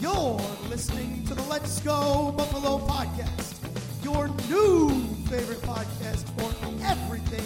[0.00, 3.54] You're listening to the Let's Go Buffalo podcast,
[4.02, 4.88] your new
[5.26, 6.52] favorite podcast for
[6.84, 7.44] everything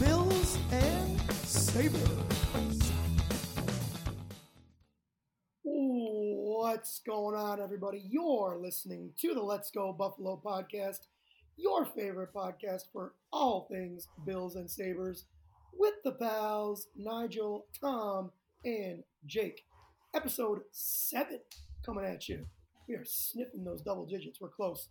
[0.00, 2.10] Bills and Sabres.
[5.62, 8.02] What's going on, everybody?
[8.08, 11.00] You're listening to the Let's Go Buffalo podcast,
[11.60, 15.26] your favorite podcast for all things Bills and Sabres,
[15.78, 18.30] with the pals Nigel, Tom,
[18.64, 19.62] and Jake.
[20.14, 21.38] Episode 7
[21.84, 22.46] coming at you.
[22.88, 24.40] We are sniffing those double digits.
[24.40, 24.88] We're close.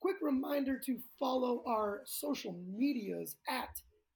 [0.00, 3.70] Quick reminder to follow our social medias at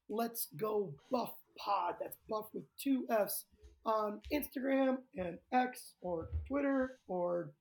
[0.08, 1.94] Let's Go Buff Pod.
[2.00, 3.44] That's Buff with two F's
[3.86, 7.52] on Instagram and X or Twitter or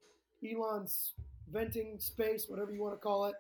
[0.44, 1.14] Elon's
[1.52, 3.36] venting space, whatever you want to call it.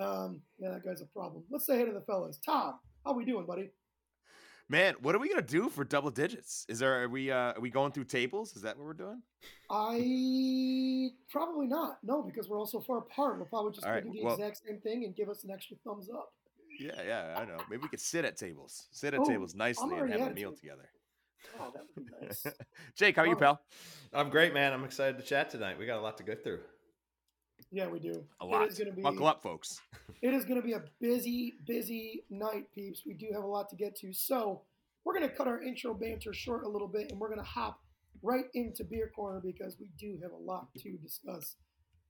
[0.00, 1.44] Um, yeah, that guy's a problem.
[1.50, 2.38] Let's say hey to the fellas.
[2.44, 3.70] Tom, how we doing, buddy?
[4.68, 6.64] Man, what are we gonna do for double digits?
[6.68, 8.54] Is there are we uh are we going through tables?
[8.56, 9.20] Is that what we're doing?
[9.68, 11.98] I probably not.
[12.02, 13.36] No, because we're all so far apart.
[13.38, 15.76] We'll probably just right, do the well- exact same thing and give us an extra
[15.84, 16.32] thumbs up.
[16.78, 17.58] Yeah, yeah, I know.
[17.68, 20.50] Maybe we could sit at tables, sit at Oh, tables nicely, and have a meal
[20.50, 20.56] table.
[20.56, 20.88] together.
[21.60, 22.46] Oh, that would be nice.
[22.96, 23.38] Jake, how are you, Oh.
[23.38, 23.60] pal?
[24.14, 24.72] I'm great, man.
[24.72, 25.78] I'm excited to chat tonight.
[25.78, 26.60] We got a lot to go through.
[27.72, 28.24] Yeah, we do.
[28.40, 28.68] A lot.
[28.68, 29.80] is going to be Buckle up, folks.
[30.22, 33.04] It is going to be a busy, busy night, peeps.
[33.06, 34.12] We do have a lot to get to.
[34.12, 34.60] So
[35.02, 37.44] we're going to cut our intro banter short a little bit, and we're going to
[37.44, 37.80] hop
[38.22, 41.56] right into beer corner because we do have a lot to discuss.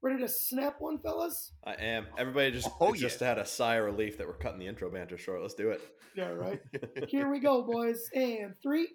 [0.03, 1.53] Ready to snap one, fellas?
[1.62, 2.06] I am.
[2.19, 5.16] Everybody just Oh, just had a sigh of relief that we're cutting the intro banter
[5.16, 5.41] short.
[5.41, 5.81] Let's do it.
[6.16, 6.61] Yeah, right.
[7.08, 8.08] Here we go, boys.
[8.12, 8.88] And three,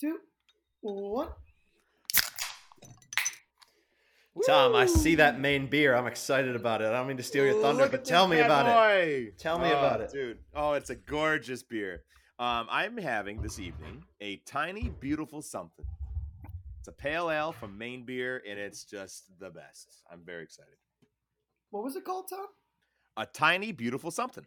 [0.00, 0.18] two,
[0.82, 1.30] one.
[4.46, 5.94] Tom, I see that Maine beer.
[5.94, 6.86] I'm excited about it.
[6.86, 9.38] I don't mean to steal your thunder, Look but tell me bad about it.
[9.38, 10.10] Tell me Oh, about it.
[10.12, 10.38] dude.
[10.54, 12.02] Oh, it's a gorgeous beer.
[12.38, 15.86] Um, I'm having this evening a tiny, beautiful something.
[16.80, 20.02] It's a pale ale from Maine Beer, and it's just the best.
[20.12, 20.74] I'm very excited.
[21.70, 22.46] What was it called, Tom?
[23.16, 24.44] A tiny, beautiful something,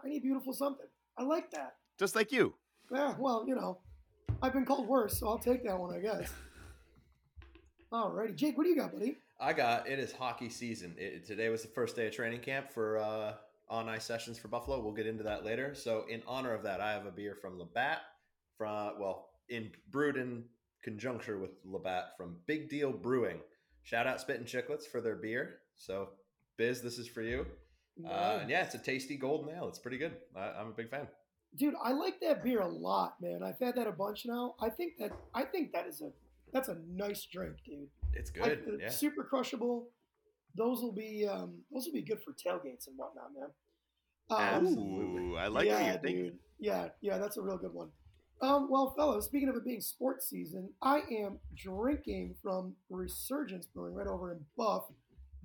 [0.00, 0.86] Tiny, beautiful something.
[1.18, 1.74] I like that.
[1.98, 2.54] just like you.
[2.92, 3.78] Yeah, well, you know,
[4.40, 6.30] I've been called worse, so I'll take that one, I guess.
[7.92, 9.16] Alrighty, Jake, what do you got, buddy?
[9.44, 10.94] I got it is hockey season.
[10.96, 13.34] It, today was the first day of training camp for uh,
[13.68, 14.80] on ice sessions for Buffalo.
[14.80, 15.74] We'll get into that later.
[15.74, 17.98] So in honor of that, I have a beer from Labatt
[18.56, 20.44] from well in brewed in
[20.82, 23.40] conjunction with Labatt from Big Deal Brewing.
[23.82, 25.56] Shout out Spittin' Chiclets for their beer.
[25.76, 26.08] So
[26.56, 27.44] Biz, this is for you.
[28.02, 29.68] Uh, and yeah, it's a tasty golden ale.
[29.68, 30.16] It's pretty good.
[30.34, 31.06] I, I'm a big fan.
[31.54, 33.42] dude, I like that beer a lot, man.
[33.42, 34.54] I've had that a bunch now.
[34.58, 36.10] I think that I think that is a
[36.50, 37.88] that's a nice drink, dude.
[38.16, 38.62] It's good.
[38.68, 38.88] uh, yeah.
[38.88, 39.88] Super crushable.
[40.56, 43.50] Those will be um, those will be good for tailgates and whatnot, man.
[44.30, 45.38] Um, Absolutely.
[45.38, 46.24] I like yeah, what you're thinking.
[46.24, 46.38] dude.
[46.58, 47.88] Yeah, yeah, that's a real good one.
[48.40, 53.94] Um, well, fellas, speaking of it being sports season, I am drinking from Resurgence Brewing
[53.94, 54.84] right over in Buff,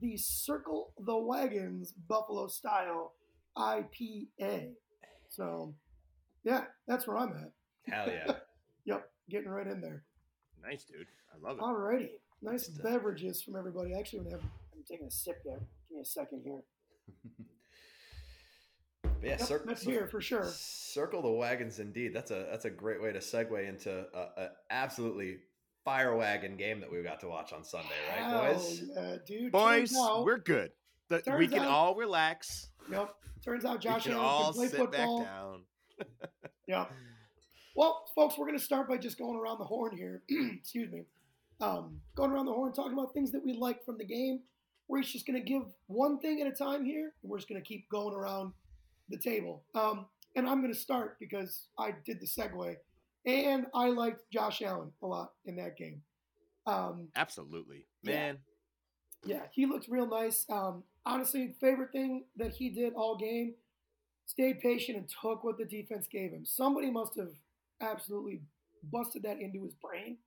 [0.01, 3.13] the Circle the Wagons Buffalo Style
[3.57, 4.71] IPA.
[5.29, 5.73] So,
[6.43, 7.93] yeah, that's where I'm at.
[7.93, 8.33] Hell yeah.
[8.85, 10.03] Yep, getting right in there.
[10.63, 11.05] Nice, dude.
[11.31, 11.61] I love it.
[11.61, 12.09] Alrighty,
[12.41, 12.83] nice Good stuff.
[12.91, 13.93] beverages from everybody.
[13.93, 14.45] Actually, I'm gonna have
[14.75, 15.59] I'm taking a sip there.
[15.89, 16.61] Give me a second here.
[19.21, 20.45] Yeah, Yep, cir- that's here for sure.
[20.45, 22.13] Circle the wagons, indeed.
[22.13, 25.39] That's a that's a great way to segue into a, a absolutely
[25.83, 28.83] fire wagon game that we got to watch on Sunday, right, Hell boys?
[28.95, 29.51] yeah, dude.
[29.51, 30.71] Boys, out- we're good.
[31.09, 32.69] The- we can out- all relax.
[32.89, 33.13] Yep.
[33.43, 35.19] Turns out Josh we can Allen all can play sit football.
[35.23, 35.61] back down.
[36.67, 36.85] Yeah.
[37.75, 40.21] Well, folks, we're going to start by just going around the horn here.
[40.29, 41.05] Excuse me.
[41.61, 44.39] Um, going around the horn, talking about things that we like from the game.
[44.87, 47.61] We're just going to give one thing at a time here, and we're just going
[47.61, 48.53] to keep going around
[49.09, 49.63] the table.
[49.75, 50.05] Um,
[50.35, 52.75] and I'm going to start because I did the segue,
[53.25, 56.01] and I liked Josh Allen a lot in that game.
[56.65, 58.37] Um, Absolutely, man.
[59.25, 60.45] yeah, he looked real nice.
[60.49, 63.55] Um, honestly, favorite thing that he did all game,
[64.25, 66.45] stayed patient and took what the defense gave him.
[66.45, 67.31] Somebody must have
[67.81, 68.41] absolutely
[68.83, 70.17] busted that into his brain.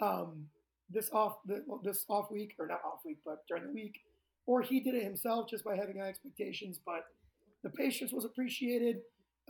[0.00, 0.46] Um,
[0.90, 4.00] this off the, this off week or not off week, but during the week,
[4.46, 6.78] or he did it himself just by having high expectations.
[6.84, 7.06] But
[7.62, 9.00] the patience was appreciated.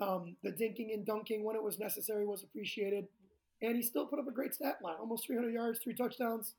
[0.01, 3.07] Um, the dinking and dunking when it was necessary was appreciated,
[3.63, 6.55] and he still put up a great stat line: almost 300 yards, three touchdowns.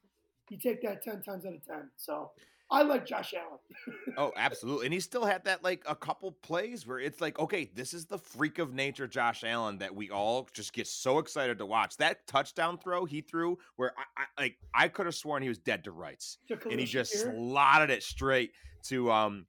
[0.49, 1.89] You take that 10 times out of 10.
[1.97, 2.31] So
[2.69, 3.59] I like Josh Allen.
[4.17, 4.87] Oh, absolutely.
[4.87, 8.05] And he still had that like a couple plays where it's like, okay, this is
[8.05, 11.97] the freak of nature Josh Allen that we all just get so excited to watch.
[11.97, 15.59] That touchdown throw he threw where I, I like I could have sworn he was
[15.59, 16.39] dead to rights.
[16.49, 18.53] And he just slotted it straight
[18.85, 19.45] to um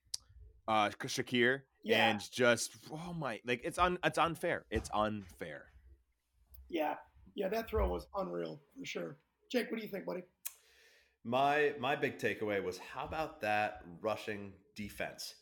[0.67, 1.63] uh Shakir.
[1.83, 2.11] Yeah.
[2.11, 4.67] and just oh my, like it's un, it's unfair.
[4.71, 5.65] It's unfair.
[6.69, 6.97] Yeah,
[7.35, 9.17] yeah, that throw was unreal for sure.
[9.51, 10.25] Jake, what do you think, buddy?
[11.29, 15.35] My my big takeaway was how about that rushing defense?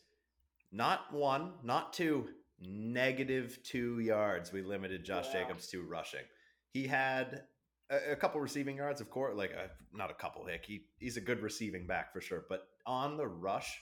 [0.71, 2.27] Not one, not two,
[2.59, 4.51] negative two yards.
[4.51, 5.43] We limited Josh Yeah.
[5.43, 6.25] Jacobs to rushing.
[6.73, 7.43] He had
[7.89, 10.45] a, a couple receiving yards, of course, like uh not a couple.
[10.45, 12.43] Heck, he he's a good receiving back for sure.
[12.49, 13.81] But on the rush,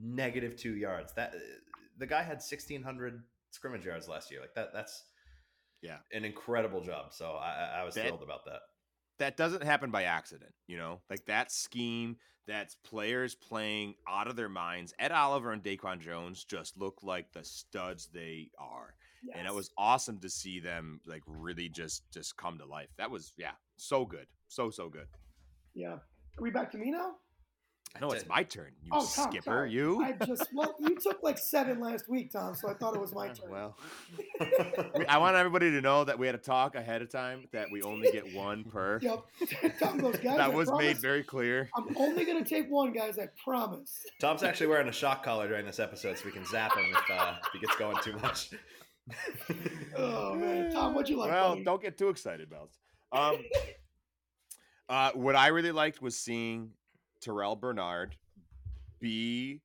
[0.00, 1.12] negative two yards.
[1.14, 1.34] That
[1.98, 4.40] the guy had sixteen hundred scrimmage yards last year.
[4.40, 4.68] Like that.
[4.72, 5.02] That's
[5.82, 5.96] Yeah.
[6.12, 7.12] an incredible job.
[7.12, 8.60] So I, I- I was That- thrilled about that.
[9.18, 11.00] That doesn't happen by accident, you know?
[11.10, 12.16] Like that scheme,
[12.46, 14.94] that's players playing out of their minds.
[14.98, 18.94] Ed Oliver and Daquan Jones just look like the studs they are.
[19.34, 22.88] And it was awesome to see them like really just just come to life.
[22.98, 24.26] That was yeah, so good.
[24.48, 25.08] So so good.
[25.74, 25.98] yeah.
[26.38, 27.16] Are we back to me now?
[28.00, 28.70] No, it's my turn.
[28.82, 29.72] You Oh, Tom, skipper, sorry.
[29.72, 30.02] you.
[30.02, 33.14] I just well, you took like seven last week, Tom, so I thought it was
[33.14, 33.50] my turn.
[33.50, 33.76] Well,
[35.08, 37.82] I want everybody to know that we had a talk ahead of time that we
[37.82, 38.98] only get one per.
[39.02, 39.24] Yep.
[39.80, 40.36] Tom goes, guys.
[40.36, 41.68] that I was made very clear.
[41.76, 43.18] I'm only gonna take one, guys.
[43.18, 44.02] I promise.
[44.20, 47.10] Tom's actually wearing a shock collar during this episode, so we can zap him if,
[47.10, 48.50] uh, if he gets going too much.
[49.96, 51.30] Oh man, Tom, what'd you like?
[51.30, 51.64] well, buddy?
[51.64, 52.70] don't get too excited, Bells.
[53.10, 53.38] Um,
[54.88, 56.70] uh, what I really liked was seeing
[57.20, 58.16] Terrel Bernard
[59.00, 59.60] be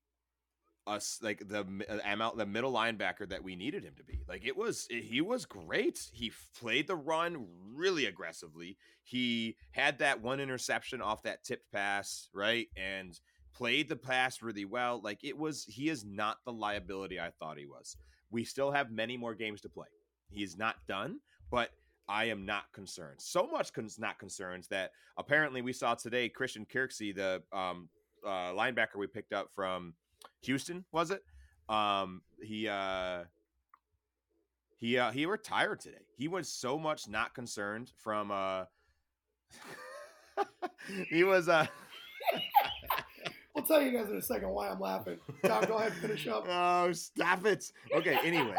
[0.85, 4.23] us like the uh, ML the middle linebacker that we needed him to be.
[4.27, 6.09] Like it was, he was great.
[6.11, 8.77] He played the run really aggressively.
[9.03, 13.19] He had that one interception off that tipped pass, right, and
[13.53, 14.99] played the pass really well.
[15.01, 17.97] Like it was, he is not the liability I thought he was.
[18.29, 19.87] We still have many more games to play.
[20.29, 21.19] He's not done,
[21.51, 21.69] but
[22.07, 23.19] I am not concerned.
[23.19, 27.89] So much con- not concerned that apparently we saw today Christian Kirksey, the um,
[28.25, 29.93] uh, linebacker we picked up from
[30.41, 31.23] Houston, was it?
[31.69, 33.23] Um, he uh,
[34.77, 36.05] he uh, he retired today.
[36.17, 38.65] He was so much not concerned from uh,
[41.09, 41.65] he was uh.
[43.55, 45.19] I'll tell you guys in a second why I'm laughing.
[45.45, 46.45] Tom, go ahead, and finish up.
[46.49, 47.71] Oh, stop it.
[47.95, 48.55] Okay, anyway.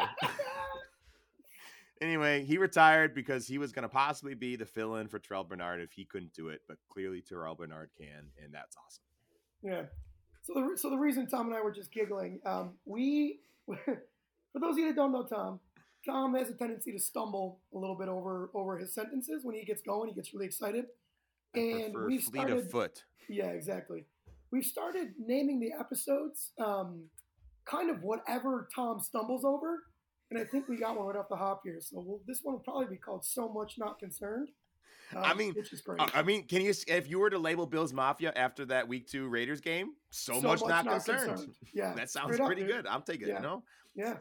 [2.05, 5.49] Anyway, he retired because he was going to possibly be the fill in for Terrel
[5.49, 9.03] Bernard if he couldn't do it, but clearly Terrel Bernard can, and that's awesome.
[9.63, 9.83] Yeah.
[10.43, 14.73] So the so the reason Tom and I were just giggling, um, we for those
[14.73, 15.61] of you that don't know Tom,
[16.05, 19.65] Tom has a tendency to stumble a little bit over over his sentences when he
[19.65, 20.11] gets going.
[20.11, 20.85] He gets really excited,
[21.57, 22.59] I and we fleet started.
[22.59, 23.03] of foot.
[23.31, 24.05] Yeah, exactly.
[24.51, 27.05] We've started naming the episodes um,
[27.65, 29.85] kind of whatever Tom stumbles over,
[30.31, 31.79] and I think we got one right off the hop here.
[31.81, 34.49] So we'll, this one will probably be called "So Much Not Concerned."
[35.15, 36.01] I um, mean, which is great.
[36.01, 39.07] Uh, I mean, can you, if you were to label Bills Mafia after that week
[39.07, 41.55] two Raiders game, so, much, not, concerned.
[41.73, 42.71] Yeah, That sounds straight pretty dude.
[42.71, 42.87] good.
[42.87, 43.63] I'm taking it, you know?
[43.95, 44.17] Yeah,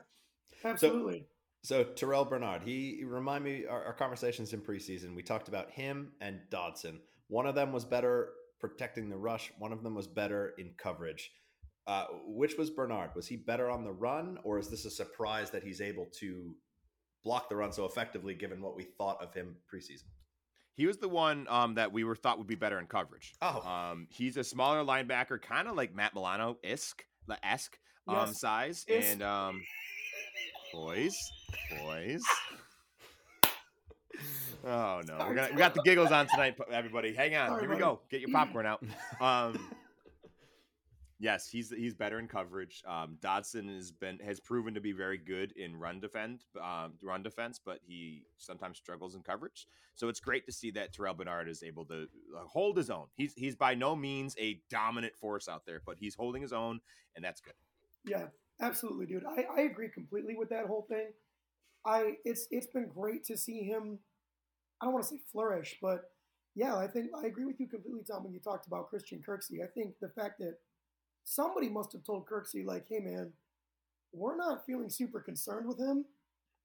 [0.63, 1.25] absolutely.
[1.63, 5.15] So Terrel Bernard, he he remind me our, our conversations in preseason.
[5.15, 6.99] We talked about him and Dodson.
[7.29, 9.51] One of them was better protecting the rush.
[9.59, 11.31] One of them was better in coverage.
[11.85, 13.09] Uh, which was Bernard?
[13.15, 16.55] Was he better on the run, or is this a surprise that he's able to
[17.25, 20.03] block the run so effectively, given what we thought of him preseason?
[20.75, 23.33] He was the one um, that we were thought would be better in coverage.
[23.41, 27.03] Oh, Um, he's a smaller linebacker, kind of like Matt Milano esque,
[27.43, 27.77] esque
[28.07, 28.39] um, Yes.
[28.39, 28.85] size.
[28.87, 29.61] Is- And um,
[30.73, 31.15] boys,
[31.81, 32.23] boys.
[34.65, 37.13] Oh no, we're gonna, we got the giggles on tonight, everybody.
[37.13, 37.83] Hang on, Sorry, here we buddy.
[37.83, 37.99] go.
[38.09, 38.81] Get your popcorn out.
[39.21, 39.69] Um,
[41.19, 42.83] yes, he's he's better in coverage.
[42.87, 47.23] Um, Dodson has been has proven to be very good in run defend, um, run
[47.23, 49.67] defense, but he sometimes struggles in coverage.
[49.95, 53.07] So it's great to see that Terrel Bernard is able to uh, hold his own.
[53.15, 56.79] He's he's by no means a dominant force out there, but he's holding his own,
[57.15, 57.53] and that's good.
[58.05, 58.27] Yeah,
[58.59, 59.23] absolutely, dude.
[59.25, 61.07] I, I agree completely with that whole thing.
[61.85, 63.99] I it's it's been great to see him.
[64.81, 66.11] I don't want to say flourish, but
[66.55, 68.23] yeah, I think I agree with you completely, Tom.
[68.23, 70.57] When you talked about Christian Kirksey, I think the fact that
[71.23, 73.31] somebody must have told Kirksey, like, "Hey, man,
[74.11, 76.05] we're not feeling super concerned with him.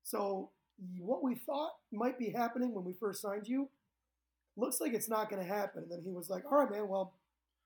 [0.02, 0.50] So
[0.98, 3.68] what we thought might be happening when we first signed you
[4.56, 6.88] looks like it's not going to happen." And then he was like, "All right, man.
[6.88, 7.14] Well,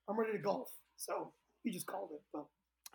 [0.08, 1.32] I'm ready to golf." So
[1.62, 2.22] he just called it.
[2.32, 2.46] But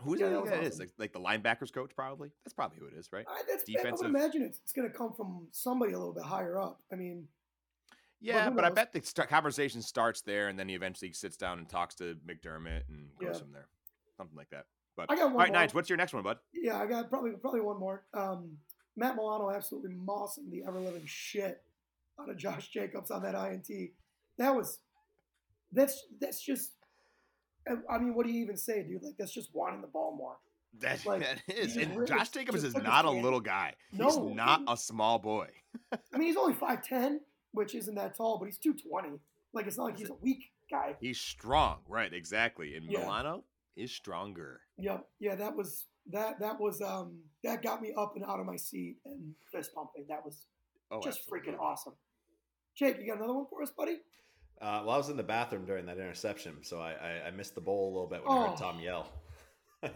[0.01, 0.67] Who do Yeah, that that is?
[0.75, 0.79] awesome.
[0.79, 2.31] Like, like the linebackers coach, probably.
[2.45, 3.25] That's probably who it is, right?
[3.27, 6.23] I, that's, I would imagine it's, it's going to come from somebody a little bit
[6.23, 6.81] higher up.
[6.91, 7.27] I mean,
[8.19, 11.35] Yeah, who but, I bet the st- conversation starts there, and then he eventually sits
[11.37, 13.39] down and talks to McDermott and goes Yeah.
[13.39, 13.67] from there,
[14.17, 14.65] something like that.
[14.95, 15.61] But I got one all right, more.
[15.61, 16.37] Nige, what's your next one, bud?
[16.53, 18.03] Yeah, I got probably probably one more.
[18.13, 18.57] Um,
[18.95, 21.61] Matt Milano absolutely mossing the ever living shit
[22.19, 23.91] out of Josh Jacobs on that INT.
[24.37, 24.79] That was
[25.71, 26.71] that's that's just.
[27.89, 29.03] I- mean, what do you even say, dude?
[29.03, 30.37] Like that's just wanting the ball more.
[30.79, 31.75] That, Like, that is.
[31.75, 33.73] And really Josh Jacobs is not a little guy.
[33.91, 35.47] No, He's not a small boy.
[35.91, 37.19] I mean, he's only five ten,
[37.51, 39.19] which isn't that tall, but he's two twenty.
[39.53, 40.95] Like it's not like he's a weak guy.
[40.99, 41.79] He's strong.
[41.87, 42.75] Right, exactly.
[42.75, 42.99] And Yeah.
[43.01, 43.43] Milano
[43.77, 44.61] is stronger.
[44.77, 45.05] Yep.
[45.19, 48.55] Yeah, that was that that was um that got me up and out of my
[48.55, 50.05] seat and fist pumping.
[50.09, 50.45] That was
[50.89, 51.51] Oh, just absolutely.
[51.51, 51.93] freaking awesome.
[52.75, 53.97] Jake, you got another one for us, buddy?
[54.61, 57.55] Uh, well, I was in the bathroom during that interception, so I, I, I missed
[57.55, 58.47] the bowl a little bit when I Oh.
[58.49, 59.07] heard Tom yell.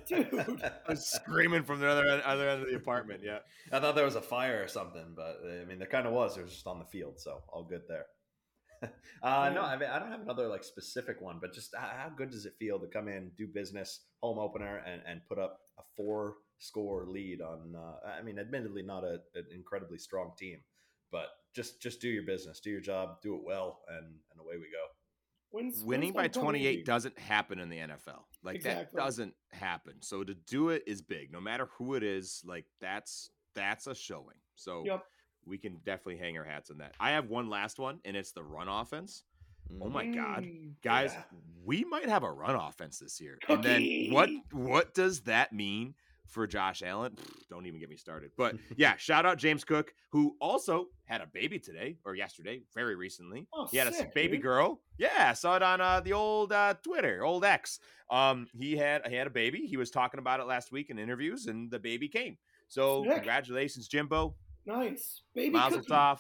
[0.08, 0.28] Dude.
[0.64, 3.22] I was screaming from the other end, other end of the apartment.
[3.24, 3.40] Yeah.
[3.72, 6.38] I thought there was a fire or something, but I mean, there kind of was.
[6.38, 8.06] It was just on the field, so all good there.
[9.24, 12.10] uh, no, I mean, I don't have another like specific one, but just how, how
[12.10, 15.60] good does it feel to come in, do business, home opener, and, and put up
[15.80, 17.76] a four score lead on?
[17.76, 20.60] Uh, I mean, admittedly, not a, an incredibly strong team,
[21.12, 24.56] but just just do your business, do your job, do it well, and and away
[24.56, 24.88] we go.
[25.54, 28.24] Wins, Winning wins by 28 doesn't happen in the NFL.
[28.42, 29.96] Like that doesn't happen.
[30.00, 31.32] So to do it is big.
[31.32, 34.38] No matter who it is, like that's that's a showing.
[34.56, 35.04] So Yep.
[35.46, 36.94] We can definitely hang our hats on that.
[37.00, 39.24] I have one last one and it's the run offense.
[39.82, 40.44] Oh my god.
[40.44, 41.24] Mm, Guys, yeah.
[41.64, 43.38] we might have a run offense this year.
[43.48, 45.94] And then what what does that mean
[46.28, 47.14] for Josh Allen?
[47.14, 48.32] Pfft, Don't even get me started.
[48.38, 52.96] But yeah, shout out James Cook, who also had a baby today or yesterday, very
[52.96, 53.48] recently.
[53.54, 54.44] Oh, he had a baby dude.
[54.44, 54.82] girl.
[54.98, 57.80] Yeah, saw it on uh, the old uh, Twitter, old X.
[58.10, 59.68] Um, he had he had a baby.
[59.68, 62.38] He was talking about it last week in interviews, and the baby came.
[62.68, 63.16] So Sick.
[63.16, 64.36] congratulations, Jimbo.
[64.66, 65.22] Nice.
[65.34, 66.20] Baby Mazel tov.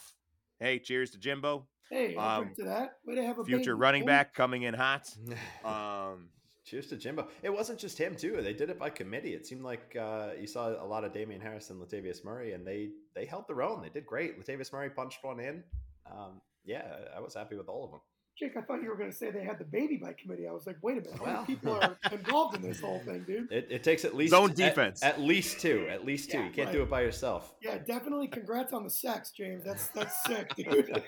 [0.59, 2.97] Hey, cheers to Jimbo, Hey, Um, to that.
[3.05, 3.81] Way to have a future baby.
[3.81, 5.09] running back coming in hot.
[5.65, 6.29] Um,
[6.63, 7.27] Cheers to Jimbo.
[7.41, 8.39] It wasn't just him too.
[8.41, 9.33] They did it by committee.
[9.33, 12.65] It seemed like uh, you saw a lot of Damien Harris and Latavius Murray, and
[12.65, 13.81] they they held their own.
[13.81, 14.39] They did great.
[14.39, 15.63] Latavius Murray punched one in.
[16.09, 16.83] Um, yeah,
[17.15, 17.99] I was happy with all of them.
[18.39, 20.47] Jake, I thought you were going to say they had the baby by committee.
[20.47, 21.17] I was like, wait a minute.
[21.19, 21.33] How Well.
[21.33, 23.51] many people are involved in this whole thing, dude?
[23.51, 25.03] It, it takes at least Zone defense.
[25.03, 25.85] At, least two.
[25.89, 26.39] At least two.
[26.39, 26.73] Yeah, you can't right.
[26.75, 27.53] do it by yourself.
[27.61, 28.27] Yeah, definitely.
[28.29, 29.63] Congrats on the sex, James.
[29.63, 31.03] That's that's sick, dude.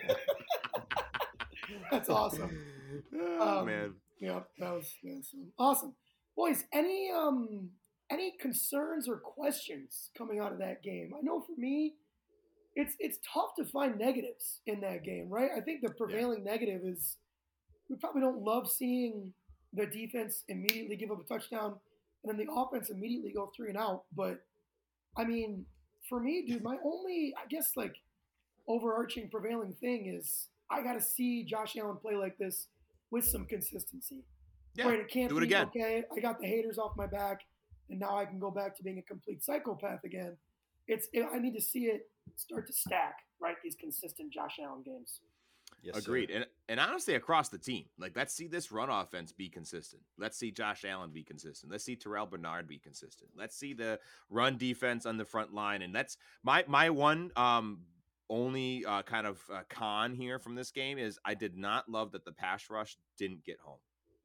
[1.92, 2.58] that's awesome.
[3.16, 3.94] oh, Um, man.
[4.20, 5.96] Yeah, that was that's awesome.
[6.36, 7.70] Boys, any um
[8.12, 11.12] any concerns or questions coming out of that game?
[11.18, 11.96] I know for me,
[12.76, 15.52] it's it's tough to find negatives in that game, right?
[15.56, 17.18] I think the prevailing negative is
[17.90, 19.34] we probably don't love seeing
[19.74, 21.76] the defense immediately give up a touchdown
[22.24, 24.04] and then the offense immediately go three and out.
[24.16, 24.40] But
[25.18, 25.66] I mean,
[26.10, 27.96] for me, dude, my only I guess like
[28.68, 32.68] overarching prevailing thing is I got to see Josh Allen play like this
[33.12, 34.24] with some consistency.
[34.76, 35.68] Yeah, right, it can't do it be again.
[35.68, 36.04] okay.
[36.16, 37.42] I got the haters off my back,
[37.90, 40.36] and now I can go back to being a complete psychopath again.
[40.88, 43.20] It's it, I need to see it start to stack.
[43.42, 45.20] Right, these consistent Josh Allen games.
[45.82, 46.00] Yes, sir.
[46.00, 46.30] Agreed.
[46.32, 50.02] And and honestly, across the team, like let's see this run offense be consistent.
[50.18, 51.72] Let's see Josh Allen be consistent.
[51.72, 53.32] Let's see Terrel Bernard be consistent.
[53.36, 54.00] Let's see the
[54.30, 55.82] run defense on the front line.
[55.82, 57.80] And that's my my one um
[58.30, 62.12] only uh, kind of uh, con here from this game is I did not love
[62.14, 63.80] that the pass rush didn't get home.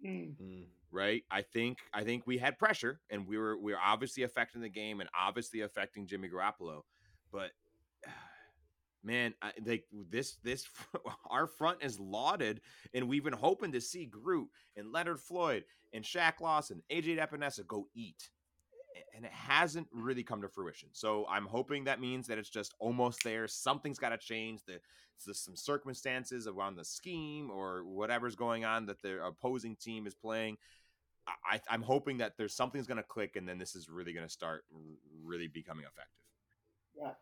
[0.05, 0.35] Mm.
[0.41, 0.65] Mm.
[0.91, 1.23] Right.
[1.31, 4.71] I think I think we had pressure and we were we were obviously affecting the
[4.71, 6.83] game and obviously affecting Jimmy Garoppolo,
[7.31, 7.51] but
[9.05, 10.67] man, I, like this this
[11.31, 12.63] our front is lauded,
[12.95, 17.19] and we've been hoping to see Groot and Leonard Floyd and Shaq Lawson, and AJ
[17.19, 18.31] Epenesa go eat,
[19.15, 20.89] and it hasn't really come to fruition.
[20.93, 23.47] So I'm hoping that means that it's just almost there.
[23.49, 24.63] Something's got to change.
[24.67, 24.81] The
[25.25, 30.15] there's some circumstances around the scheme or whatever's going on that the opposing team is
[30.15, 30.57] playing.
[31.27, 34.13] I, I- I'm hoping that there's something's going to click, and then this is really
[34.13, 34.65] going to start
[35.25, 36.25] really becoming effective.
[36.97, 37.15] Yeah,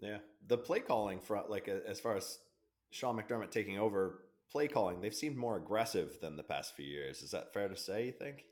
[0.00, 2.38] Yeah, the play calling front, like as far as
[2.90, 7.22] Sean McDermott taking over play calling, they've seemed more aggressive than the past few years.
[7.22, 8.06] Is that fair to say?
[8.06, 8.44] You think?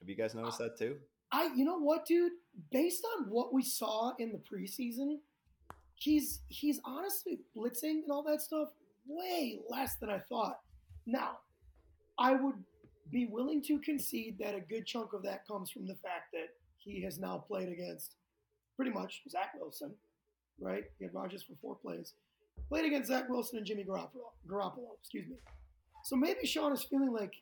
[0.00, 0.96] Have you guys uh, noticed that too?
[1.34, 2.32] I you know what, dude?
[2.70, 5.18] Based on what we saw in the preseason,
[5.96, 8.68] he's he's honestly blitzing and all that stuff
[9.06, 10.60] way less than I thought.
[11.06, 11.38] Now,
[12.18, 12.54] I would
[13.10, 16.50] be willing to concede that a good chunk of that comes from the fact that
[16.78, 18.14] he has now played against
[18.76, 19.92] pretty much Zach Wilson,
[20.60, 20.84] right?
[20.98, 22.14] He had Rodgers for four plays.
[22.68, 24.30] Played against Zach Wilson and Jimmy Garoppolo.
[24.48, 25.36] Garoppolo, excuse me.
[26.04, 27.34] So maybe Sean is feeling like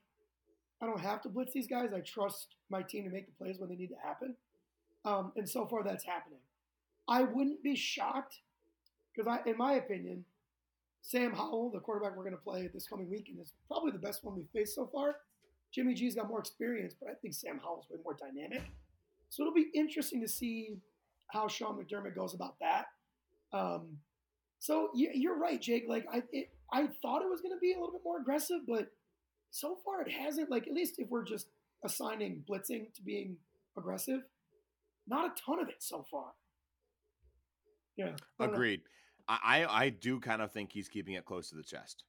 [0.82, 1.90] I don't have to blitz these guys.
[1.94, 4.34] I trust my team to make the plays when they need to happen.
[5.04, 6.40] Um, and so far, that's happening.
[7.08, 8.38] I wouldn't be shocked
[9.14, 10.24] because, I, in my opinion,
[11.00, 14.24] Sam Howell, the quarterback we're going to play this coming weekend, is probably the best
[14.24, 15.16] one we've faced so far.
[15.72, 18.62] Jimmy G's got more experience, but I think Sam Howell's way more dynamic.
[19.30, 20.76] So it'll be interesting to see
[21.28, 22.86] how Sean McDermott goes about that.
[23.52, 23.98] Um,
[24.58, 25.84] so you, you're right, Jake.
[25.88, 28.60] Like I, it, I thought it was going to be a little bit more aggressive,
[28.68, 28.88] but
[29.52, 30.50] so far it hasn't.
[30.50, 31.46] Like at least if we're just
[31.84, 33.36] assigning blitzing to being
[33.76, 34.22] aggressive,
[35.06, 36.32] not a ton of it so far.
[37.96, 38.12] Yeah.
[38.40, 38.46] Know.
[38.46, 38.80] Agreed.
[39.28, 42.02] I, I I do kind of think he's keeping it close to the chest,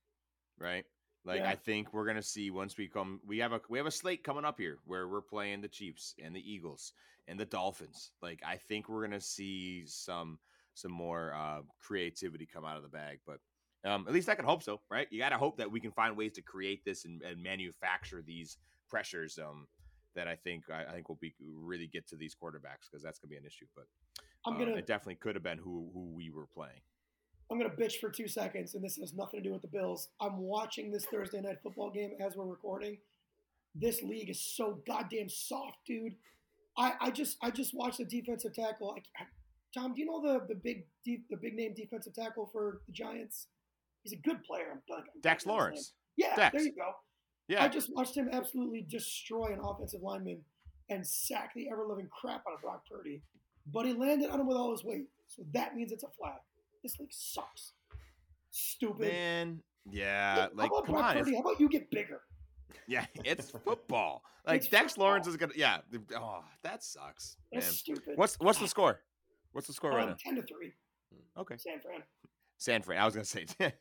[0.57, 0.85] right?
[1.25, 1.49] Like Yeah.
[1.49, 3.19] I think we're gonna see once we come.
[3.25, 6.15] We have a we have a slate coming up here where we're playing the Chiefs
[6.23, 6.93] and the Eagles
[7.27, 8.11] and the Dolphins.
[8.21, 10.39] Like I think we're gonna see some
[10.75, 13.19] some more uh, creativity come out of the bag.
[13.27, 13.39] But
[13.85, 15.07] um, at least I can hope so, right?
[15.11, 18.21] You got to hope that we can find ways to create this and, and manufacture
[18.25, 18.57] these
[18.89, 19.37] pressures.
[19.37, 19.67] Um,
[20.15, 23.19] that I think I, I think will be really get to these quarterbacks because that's
[23.19, 23.65] gonna be an issue.
[23.75, 23.85] But
[24.45, 26.81] I'm uh, gonna it definitely could have been who who we were playing.
[27.51, 30.09] I'm gonna bitch for two seconds, and this has nothing to do with the Bills.
[30.21, 32.97] I'm watching this Thursday night football game as we're recording.
[33.75, 36.15] This league is so goddamn soft, dude.
[36.77, 38.95] I, I just I just watched the defensive tackle.
[38.97, 39.27] I, I-
[39.73, 42.91] Tom, do you know the the big deep the big name defensive tackle for the
[42.91, 43.47] Giants?
[44.03, 44.65] He's a good player.
[44.71, 45.93] I'm Dex blanking on his Lawrence.
[46.17, 46.91] Yeah, there you go.
[47.47, 50.41] Yeah, I just watched him absolutely destroy an offensive lineman
[50.89, 53.21] and sack the ever living crap out of Brock Purdy.
[53.71, 56.39] But he landed on him with all his weight, so that means it's a flag.
[56.83, 57.73] This league sucks.
[58.51, 59.07] Stupid.
[59.11, 59.61] man.
[59.91, 61.17] Yeah, How like about come Brock on.
[61.17, 61.35] Purdy?
[61.35, 62.21] How about you get bigger?
[62.87, 64.23] yeah, it's football.
[64.45, 65.07] Like It's Dex football.
[65.07, 65.53] Lawrence is gonna.
[65.55, 65.79] Yeah.
[66.15, 67.61] Oh, that sucks, man.
[67.61, 68.13] That's stupid.
[68.15, 68.99] What's what's the score?
[69.53, 70.15] What's the score right um, now?
[70.19, 70.73] ten to three,
[71.37, 72.01] Okay, San Fran.
[72.63, 72.97] San Fran.
[73.01, 73.45] I was gonna say.
[73.59, 73.71] All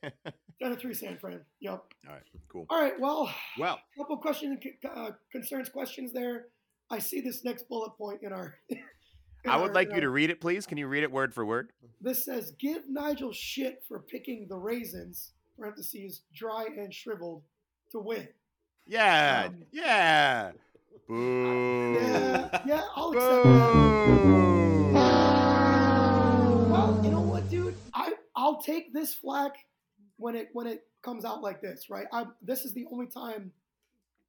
[0.60, 1.40] Ten to three, San Fran.
[1.60, 1.82] Yep.
[2.08, 2.22] All right.
[2.48, 2.66] cool.
[2.68, 2.98] All right.
[2.98, 4.58] Well, Well, a couple questions,
[4.96, 6.46] uh, concerns, questions there.
[6.90, 8.56] I see this next bullet point in our.
[8.68, 8.78] in
[9.48, 10.66] I would our- like in you to read it, please.
[10.66, 11.70] Can you read it word for word?
[12.00, 17.42] This says, "Give Nigel shit for picking the raisins (parentheses dry and shriveled)
[17.92, 18.26] to win."
[18.86, 20.50] Yeah, Um, yeah.
[21.08, 21.94] Boo.
[22.00, 23.44] Yeah, yeah, I'll accept that.
[23.44, 24.44] Boo.
[24.52, 24.61] Well,
[28.52, 29.56] I'll take this flack
[30.18, 32.06] when it when it comes out like this, right?
[32.12, 33.52] I this is the only time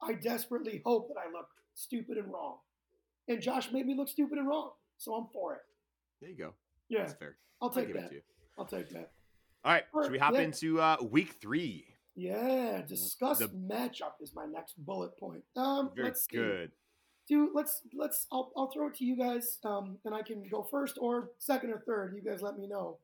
[0.01, 2.57] I desperately hope that I look stupid and wrong,
[3.27, 5.61] and Josh made me look stupid and wrong, so I'm for it.
[6.21, 6.53] There you go.
[6.87, 7.35] Yeah, That's fair.
[7.61, 8.09] I'll I'll take that.
[8.09, 8.21] to you.
[8.57, 9.11] I'll take that.
[9.65, 9.83] All right.
[10.03, 10.41] Should we hop yeah.
[10.41, 11.85] into uh, week three?
[12.15, 15.43] Yeah, discuss The- matchup is my next bullet point.
[15.57, 16.37] Um, Very let's see.
[16.37, 16.71] good.
[17.27, 20.61] dude let's let's I'll, I'll throw it to you guys um, and i can go
[20.69, 22.97] first or second or third you guys let me know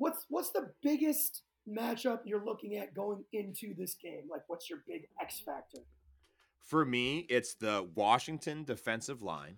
[0.00, 4.80] what's what's the biggest matchup you're looking at going into this game like what's your
[4.88, 5.82] big x factor
[6.66, 9.56] For me, it's the Washington defensive line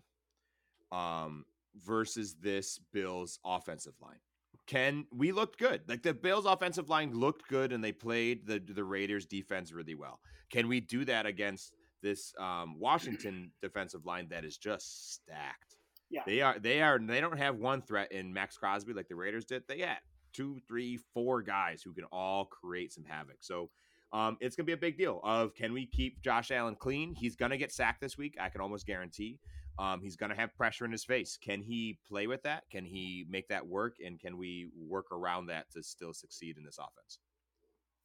[0.90, 1.44] um,
[1.84, 4.20] versus this Bills offensive line.
[4.66, 5.82] Can we looked good?
[5.88, 9.94] Like the Bills offensive line looked good and they played the the Raiders defense really
[9.94, 10.20] well.
[10.50, 15.76] Can we do that against this um, Washington defensive line that is just stacked?
[16.10, 16.22] Yeah.
[16.26, 19.44] They are they are they don't have one threat in Maxx Crosby like the Raiders
[19.44, 19.62] did.
[19.66, 19.98] They got
[20.32, 23.36] two, three, four guys who can all create some havoc.
[23.40, 23.70] So
[24.12, 25.20] um, it's gonna be a big deal.
[25.24, 27.14] Of can we keep Josh Allen clean?
[27.14, 28.36] He's gonna get sacked this week.
[28.40, 29.38] I can almost guarantee.
[29.78, 31.38] Um, he's gonna have pressure in his face.
[31.42, 32.64] Can he play with that?
[32.70, 33.96] Can he make that work?
[34.04, 37.18] And can we work around that to still succeed in this offense?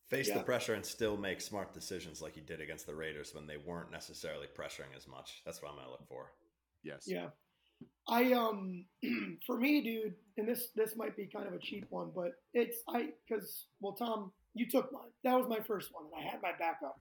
[0.09, 0.37] Face Yeah.
[0.37, 3.57] the pressure and still make smart decisions like he did against the Raiders when they
[3.57, 5.41] weren't necessarily pressuring as much.
[5.43, 6.31] That's what I'm going to look for.
[6.81, 7.03] Yes.
[7.05, 7.31] yeah
[8.09, 8.85] i um
[9.45, 12.77] for me dude and this this might be kind of a cheap one but it's
[12.89, 16.41] i because well tom you took mine that was my first one and i had
[16.41, 16.99] my backup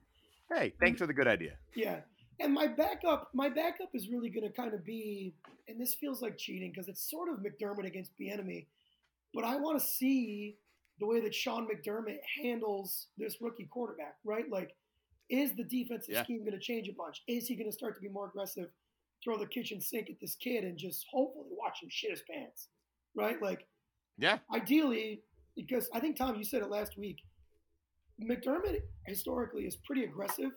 [0.49, 1.57] Hey, thanks for the good idea.
[1.75, 1.99] Yeah.
[2.39, 5.33] And my backup, my backup is really going to kind of be,
[5.67, 8.65] and this feels like cheating because it's sort of McDermott against enemy,
[9.33, 10.55] but I want to see
[11.01, 14.45] the way that Sean McDermott handles this rookie quarterback, right?
[14.49, 14.73] Like,
[15.29, 16.23] is the defensive Yeah.
[16.23, 17.23] scheme going to change a bunch?
[17.27, 18.69] Is he going to start to be more aggressive,
[19.27, 22.69] throw the kitchen sink at this kid, and just hopefully watch him shit his pants,
[23.13, 23.41] right?
[23.41, 23.67] Like,
[24.17, 24.39] Yeah.
[24.53, 25.21] ideally,
[25.53, 27.17] because I think Tom, you said it last week.
[28.21, 30.51] McDermott historically is pretty aggressive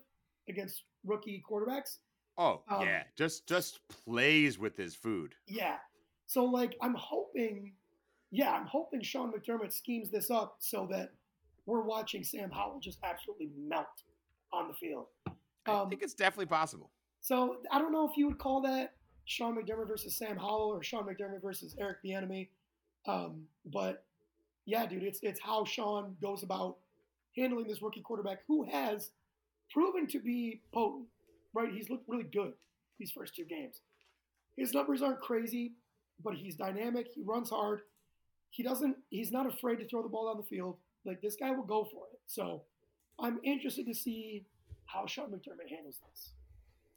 [0.48, 1.98] against rookie quarterbacks.
[2.38, 3.02] Oh Um, yeah.
[3.16, 5.34] Just just plays with his food.
[5.48, 5.78] Yeah.
[6.26, 7.74] So like I'm hoping,
[8.30, 11.10] yeah, I'm hoping Sean McDermott schemes this up so that
[11.66, 14.04] we're watching Sam Howell just absolutely melt
[14.52, 15.08] on the field.
[15.66, 16.90] I Um, think it's definitely possible.
[17.20, 20.82] So I don't know if you would call that Sean McDermott versus Sam Howell or
[20.82, 22.48] Sean McDermott versus Eric Bieniemy,
[23.06, 24.04] um, but
[24.66, 26.76] yeah, dude, it's it's how Sean goes about
[27.36, 29.10] handling this rookie quarterback who has
[29.72, 31.06] proven to be potent.
[31.52, 32.52] Right, he's looked really good
[32.98, 33.80] these first two games.
[34.56, 35.72] His numbers aren't crazy,
[36.22, 37.08] but he's dynamic.
[37.14, 37.80] He runs hard.
[38.50, 38.96] He doesn't.
[39.08, 40.76] He's not afraid to throw the ball down the field.
[41.04, 42.20] Like this guy will go for it.
[42.26, 42.62] So
[43.18, 44.44] I'm interested to see
[44.86, 46.30] how Sean McDermott handles this.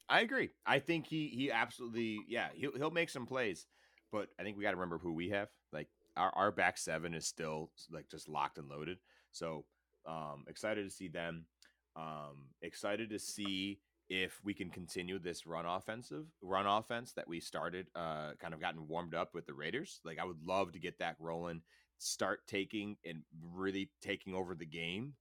[0.10, 0.50] I agree.
[0.66, 3.66] I think he he absolutely yeah he'll he'll make some plays,
[4.12, 5.50] but I think we got to remember who we have.
[5.72, 9.00] Like our our back seven is still like just locked and loaded.
[9.32, 9.66] So
[10.06, 11.46] um excited to see them.
[11.96, 17.40] Um excited to see if we can continue this run offensive run offense that we
[17.40, 20.02] started, uh, kind of gotten warmed up with the Raiders.
[20.04, 21.62] Like I would love to get that rolling,
[21.98, 25.14] start taking and really taking over the game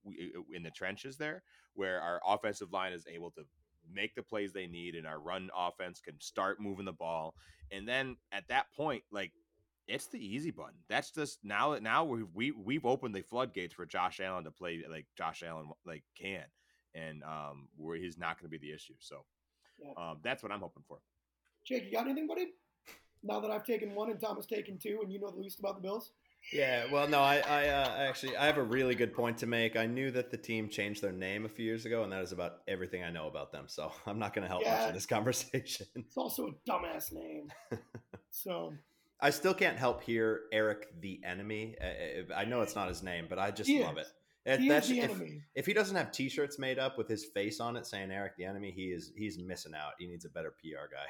[0.52, 3.42] in the trenches there, where our offensive line is able to
[3.90, 7.34] make the plays they need and our run offense can start moving the ball.
[7.70, 9.32] And then at that point, like
[9.88, 10.76] it's the easy button.
[10.88, 14.82] That's just now now we've we, we've opened the floodgates for Josh Allen to play
[14.88, 16.44] like Josh Allen like can
[16.94, 18.94] and um, where he's not going to be the issue.
[18.98, 19.24] So
[19.78, 19.92] yeah.
[19.96, 20.98] um, that's what I'm hoping for.
[21.66, 22.48] Jake, you got anything, buddy?
[23.22, 25.76] Now that I've taken one and Thomas taken two, and you know the least about
[25.76, 26.12] the Bills.
[26.50, 29.76] Yeah, well, no, I, I uh, actually I have a really good point to make.
[29.76, 32.32] I knew that the team changed their name a few years ago, and that is
[32.32, 33.64] about everything I know about them.
[33.68, 34.78] So I'm not going to help yeah.
[34.78, 35.86] much in this conversation.
[35.94, 37.52] It's also a dumbass name.
[38.30, 38.74] so
[39.20, 41.76] I still can't help hear Eric the Enemy.
[42.34, 44.06] I know it's not his name, but I just he love is.
[44.06, 44.12] it.
[44.44, 45.42] He that's, is the if, enemy.
[45.54, 48.44] If he doesn't have T-shirts made up with his face on it saying Eric the
[48.44, 49.92] enemy, he is he's missing out.
[49.98, 51.06] He needs a better PR guy.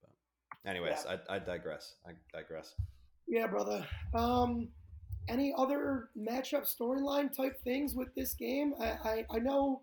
[0.00, 1.16] But anyways, yeah.
[1.28, 1.96] I, I digress.
[2.06, 2.76] I digress.
[3.26, 3.86] Yeah, brother.
[4.14, 4.68] Um,
[5.28, 8.74] any other matchup storyline type things with this game?
[8.80, 9.82] I, I, I know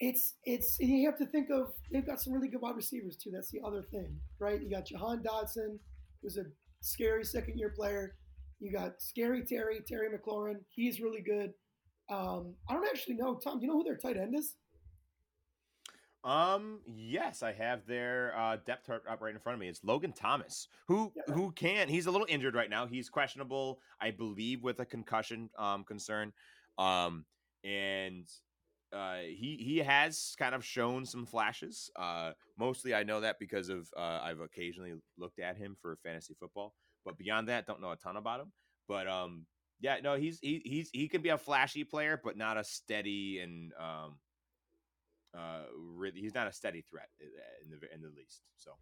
[0.00, 3.30] it's it's you have to think of they've got some really good wide receivers too.
[3.32, 4.60] That's the other thing, right?
[4.60, 5.78] You got Jahan Dotson,
[6.22, 6.44] who's a
[6.80, 8.16] scary second year player.
[8.60, 10.56] You got Scary Terry, Terry McLaurin.
[10.68, 11.52] He's really good.
[12.10, 13.58] Um, I don't actually know, Tom.
[13.58, 14.56] Do you know who their tight end is?
[16.22, 16.80] Um.
[16.86, 19.68] Yes, I have their uh, depth chart up right in front of me.
[19.68, 21.34] It's Logan Thomas, who yeah.
[21.34, 21.88] who can.
[21.88, 22.86] He's a little injured right now.
[22.86, 26.32] He's questionable, I believe, with a concussion um, concern.
[26.78, 27.24] Um,
[27.64, 28.26] and
[28.92, 31.90] uh, he he has kind of shown some flashes.
[31.96, 36.34] Uh, mostly, I know that because of uh, I've occasionally looked at him for fantasy
[36.38, 36.74] football.
[37.04, 38.52] But beyond that, don't know a ton about him.
[38.88, 39.46] But um,
[39.80, 43.40] yeah, no, he's he he's he can be a flashy player, but not a steady
[43.40, 44.18] and um,
[45.36, 47.08] uh, really he's not a steady threat
[47.64, 48.42] in the in the least.
[48.56, 48.72] So.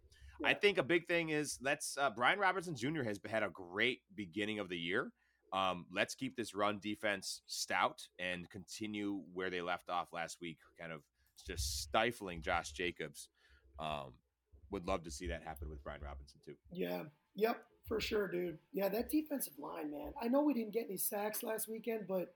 [0.41, 0.47] Yeah.
[0.47, 3.03] I think a big thing is let's uh, Brian Robinson Jr.
[3.03, 5.11] has had a great beginning of the year.
[5.51, 10.59] Um, let's keep this run defense stout and continue where they left off last week,
[10.79, 11.01] kind of
[11.45, 13.29] just stifling Josh Jacobs.
[13.79, 14.13] Um,
[14.71, 16.55] would love to see that happen with Brian Robinson too.
[16.71, 17.03] Yeah.
[17.35, 17.63] Yep.
[17.87, 18.59] For sure, dude.
[18.71, 20.13] Yeah, that defensive line, man.
[20.21, 22.35] I know we didn't get any sacks last weekend, but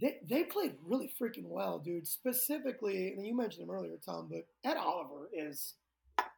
[0.00, 2.06] they they played really freaking well, dude.
[2.06, 5.74] Specifically, and you mentioned him earlier, Tom, but Ed Oliver is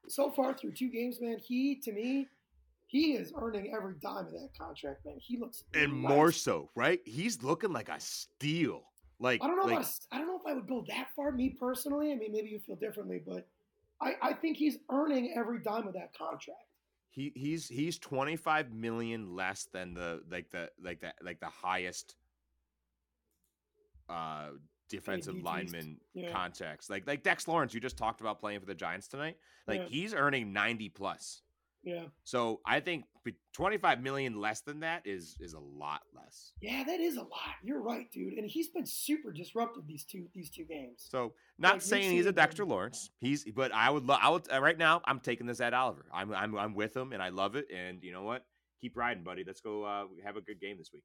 [0.08, 1.38] so far through two games, man.
[1.38, 2.28] He to me,
[2.86, 5.16] he is earning every dime of that contract, man.
[5.18, 6.08] He looks and nice.
[6.08, 7.00] more so, right?
[7.04, 8.82] He's looking like a steal.
[9.18, 11.08] Like I don't know, like, if I, I don't know if I would go that
[11.14, 12.12] far, me personally.
[12.12, 13.46] I mean, maybe you feel differently, but
[14.00, 16.64] I, I think he's earning every dime of that contract
[17.10, 22.14] he he's he's 25 million less than the like the like the like the highest
[24.10, 24.50] uh
[24.90, 26.32] defensive lineman yeah.
[26.32, 26.90] context.
[26.90, 29.36] Like like Dex Lawrence, you just talked about playing for the Giants tonight.
[29.66, 29.88] Like yeah.
[29.88, 31.42] he's earning 90 plus.
[31.82, 32.04] Yeah.
[32.24, 33.04] So I think
[33.54, 36.52] 25 million less than that is is a lot less.
[36.60, 37.56] Yeah, that is a lot.
[37.62, 38.34] You're right, dude.
[38.34, 41.06] And he's been super disruptive these two these two games.
[41.10, 43.10] So not like, saying he's a Dexter Lawrence.
[43.20, 46.04] He's but I would love I would uh, right now I'm taking this at Oliver.
[46.12, 47.66] I'm I'm I'm with him and I love it.
[47.74, 48.44] And you know what?
[48.82, 49.44] Keep riding, buddy.
[49.46, 51.04] Let's go uh, have a good game this week.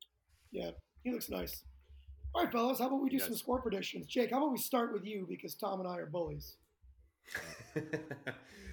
[0.51, 0.71] Yeah,
[1.03, 1.63] he looks nice.
[2.35, 4.07] All right, fellas, how about we do some score predictions?
[4.07, 6.57] Jake, how about we start with you because Tom and I are bullies.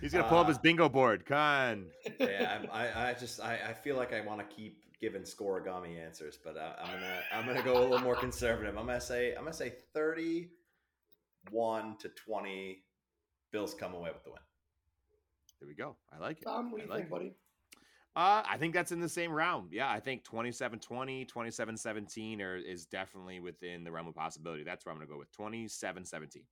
[0.00, 1.24] He's gonna pull uh, up his bingo board.
[1.24, 1.86] Con.
[2.18, 6.40] yeah, I, I just I, I feel like I want to keep giving scorigami answers,
[6.44, 8.76] but I, I'm gonna I'm gonna go a little more conservative.
[8.76, 12.82] I'm gonna say I'm gonna say 31 to 20.
[13.52, 14.40] Bills come away with the win.
[15.60, 15.94] There we go.
[16.12, 16.44] I like it.
[16.44, 17.36] Tom, what do you like think, buddy?
[18.14, 19.68] Uh, I think that's in the same realm.
[19.72, 24.64] Yeah, I think 27 20, 27 17 is definitely within the realm of possibility.
[24.64, 26.42] That's where I'm going to go with 27 17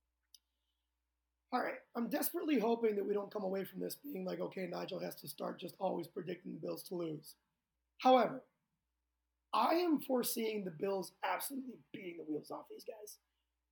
[1.53, 4.67] all right, I'm desperately hoping that we don't come away from this being like, okay,
[4.67, 7.35] Nigel has to start just always predicting the Bills to lose.
[7.97, 8.43] However,
[9.53, 13.17] I am foreseeing the Bills absolutely beating the wheels off these guys.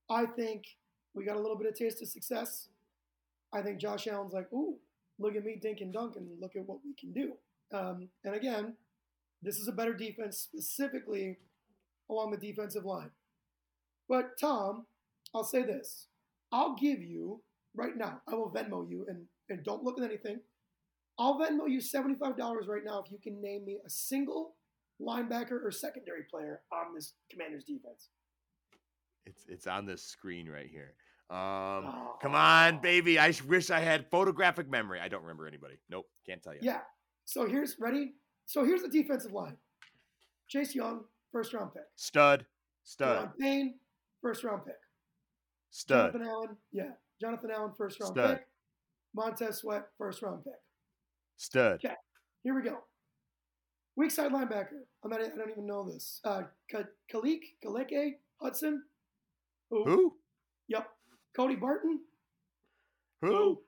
[0.10, 0.66] I think
[1.14, 2.68] we got a little bit of taste of success.
[3.54, 4.76] I think Josh Allen's like, ooh,
[5.18, 7.34] look at me, dink and dunk, and look at what we can do.
[7.74, 8.76] Um, and again,
[9.42, 11.38] this is a better defense, specifically
[12.10, 13.12] along the defensive line.
[14.08, 14.86] But Tom,
[15.34, 16.08] I'll say this:
[16.52, 17.42] I'll give you
[17.76, 18.22] right now.
[18.28, 20.40] I will Venmo you and, and don't look at anything.
[21.18, 24.56] I'll Venmo you $75 right now if you can name me a single
[25.02, 28.10] linebacker or secondary player on this commander's defense.
[29.26, 30.94] It's it's on the screen right here.
[31.30, 32.16] Um, oh.
[32.22, 33.20] Come on, baby.
[33.20, 35.00] I wish I had photographic memory.
[35.00, 35.76] I don't remember anybody.
[35.90, 36.60] Nope, can't tell you.
[36.64, 36.80] Yeah.
[37.30, 38.14] So here's ready.
[38.48, 39.56] So here's the defensive line:
[40.48, 41.84] Chase Young, first round pick.
[41.96, 42.44] Stud.
[42.84, 43.20] Stud.
[43.20, 43.76] John Payne,
[44.20, 44.74] first round pick.
[45.70, 46.12] Stud.
[46.12, 46.90] Jonathan Allen, yeah.
[47.22, 48.38] Jonathan Allen, first round Stud.
[48.38, 48.48] pick.
[49.16, 50.56] Montez Sweat, first round pick.
[51.38, 51.74] Stud.
[51.86, 51.94] Okay.
[52.42, 52.80] Here we go.
[53.96, 54.82] Weak side linebacker.
[55.04, 56.22] I'm not, I don't even know this.
[56.24, 58.82] Uh, Ka- Kalik, Khaleke Hudson.
[59.70, 59.84] Who?
[59.84, 60.14] Who?
[60.70, 60.88] Yep.
[61.36, 62.00] Cody Barton.
[63.22, 63.62] Who?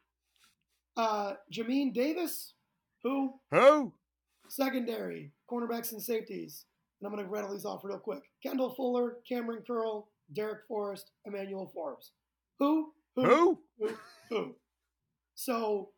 [0.98, 2.56] Uh, Jamin Davis.
[3.04, 3.34] Who?
[3.52, 3.94] Who?
[4.48, 6.66] Secondary, cornerbacks and safeties.
[7.00, 8.24] And I'm going to rattle these off real quick.
[8.44, 12.12] Kendall Fuller, Kamren Curl, Darrick Forrest, Emmanuel Forbes.
[12.60, 12.92] Who?
[13.16, 13.60] Who?
[13.80, 13.90] Who?
[14.30, 14.56] Who?
[15.36, 15.90] So,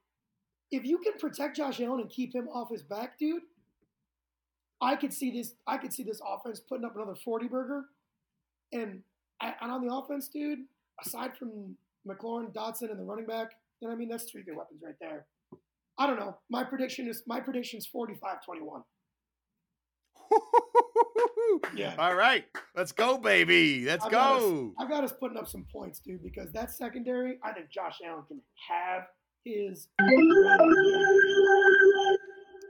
[0.71, 3.43] if you can protect Josh Allen and keep him off his back, dude,
[4.81, 5.53] I could see this.
[5.67, 7.85] I could see this offense putting up another forty burger.
[8.71, 9.03] And
[9.41, 10.59] and on the offense, dude,
[11.03, 11.75] aside from
[12.07, 15.25] McLaurin, Dotson, and the running back, and I mean that's three good weapons right there.
[15.97, 16.37] I don't know.
[16.49, 18.83] My prediction is my prediction is 45-21.
[21.75, 21.95] Yeah.
[21.97, 22.45] All right.
[22.75, 23.85] Let's go, baby.
[23.85, 24.73] Let's I've got go.
[24.79, 28.23] I've got us putting up some points, dude, because that secondary, I think Josh Allen
[28.27, 29.03] can have
[29.43, 29.87] his.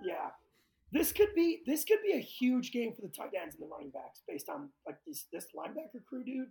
[0.06, 0.30] Yeah,
[0.92, 3.72] this could be this could be a huge game for the tight ends and the
[3.72, 6.48] running backs based on like this this linebacker crew, dude.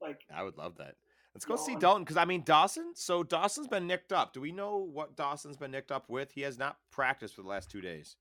[0.00, 0.96] Like, I would love that.
[1.36, 2.92] Let's go see Dalton because I mean Dawson.
[2.94, 4.32] So Dawson's been nicked up.
[4.32, 6.32] Do we know what Dawson's been nicked up with?
[6.32, 8.16] He has not practiced for the last two days.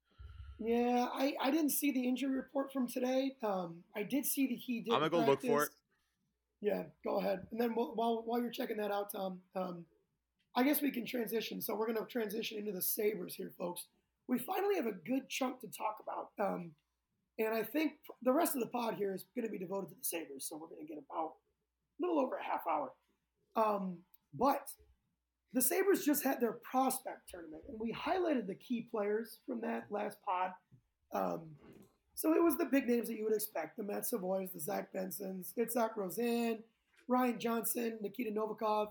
[0.60, 3.36] yeah, I I didn't see the injury report from today.
[3.42, 4.94] Um, I did see that he did.
[4.94, 5.70] I'm gonna go look for it.
[6.62, 7.48] Yeah, go ahead.
[7.52, 9.86] And then wh- while while you're checking that out, Tom, um,
[10.56, 11.62] I guess we can transition.
[11.62, 13.86] So we're going to transition into the Sabres here, folks.
[14.28, 16.30] We finally have a good chunk to talk about.
[16.40, 16.72] Um,
[17.38, 19.96] and I think the rest of the pod here is going to be devoted to
[19.96, 20.48] the Sabres.
[20.48, 22.94] So we're going to get about a little over a half hour.
[23.56, 24.00] Um,
[24.34, 24.68] but
[25.54, 29.86] the Sabres just had their prospect tournament, and we highlighted the key players from that
[29.90, 30.52] last pod.
[31.14, 31.48] Um,
[32.16, 34.90] so it was the big names that you would expect the Matt Savoys, the Zach
[34.94, 36.60] Bensons, Isak Rosen,
[37.08, 38.88] Ryan Johnson, Nikita Novikov.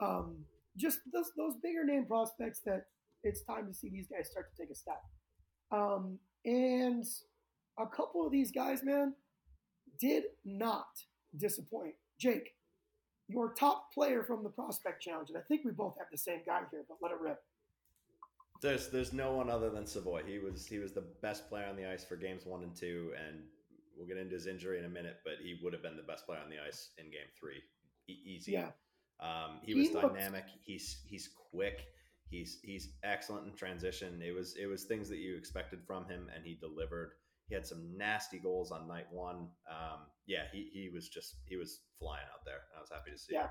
[0.00, 0.44] Um,
[0.76, 2.84] just those, those bigger name prospects that
[3.22, 5.02] it's time to see these guys start to take a step.
[5.72, 7.04] Um, and
[7.78, 9.14] a couple of these guys, man,
[9.98, 10.86] did not
[11.36, 11.94] disappoint.
[12.20, 12.55] Jake,
[13.28, 16.40] your top player from the prospect challenge, and I think we both have the same
[16.46, 17.42] guy here, but let it rip.
[18.62, 20.22] There's there's no one other than Savoy.
[20.26, 23.12] He was he was the best player on the ice for games one and two,
[23.26, 23.40] and
[23.96, 25.18] we'll get into his injury in a minute.
[25.24, 27.60] But he would have been the best player on the ice in game three,
[28.08, 28.52] e- easy.
[28.52, 28.68] Yeah.
[29.20, 30.44] Um, he, He was looked- dynamic.
[30.62, 31.86] He's he's quick.
[32.30, 34.22] He's he's excellent in transition.
[34.22, 37.12] It was it was things that you expected from him, and he delivered.
[37.48, 39.48] He had some nasty goals on night one.
[39.70, 42.62] Um, yeah, he he was just he was flying out there.
[42.76, 43.34] I was happy to see.
[43.34, 43.48] Yeah.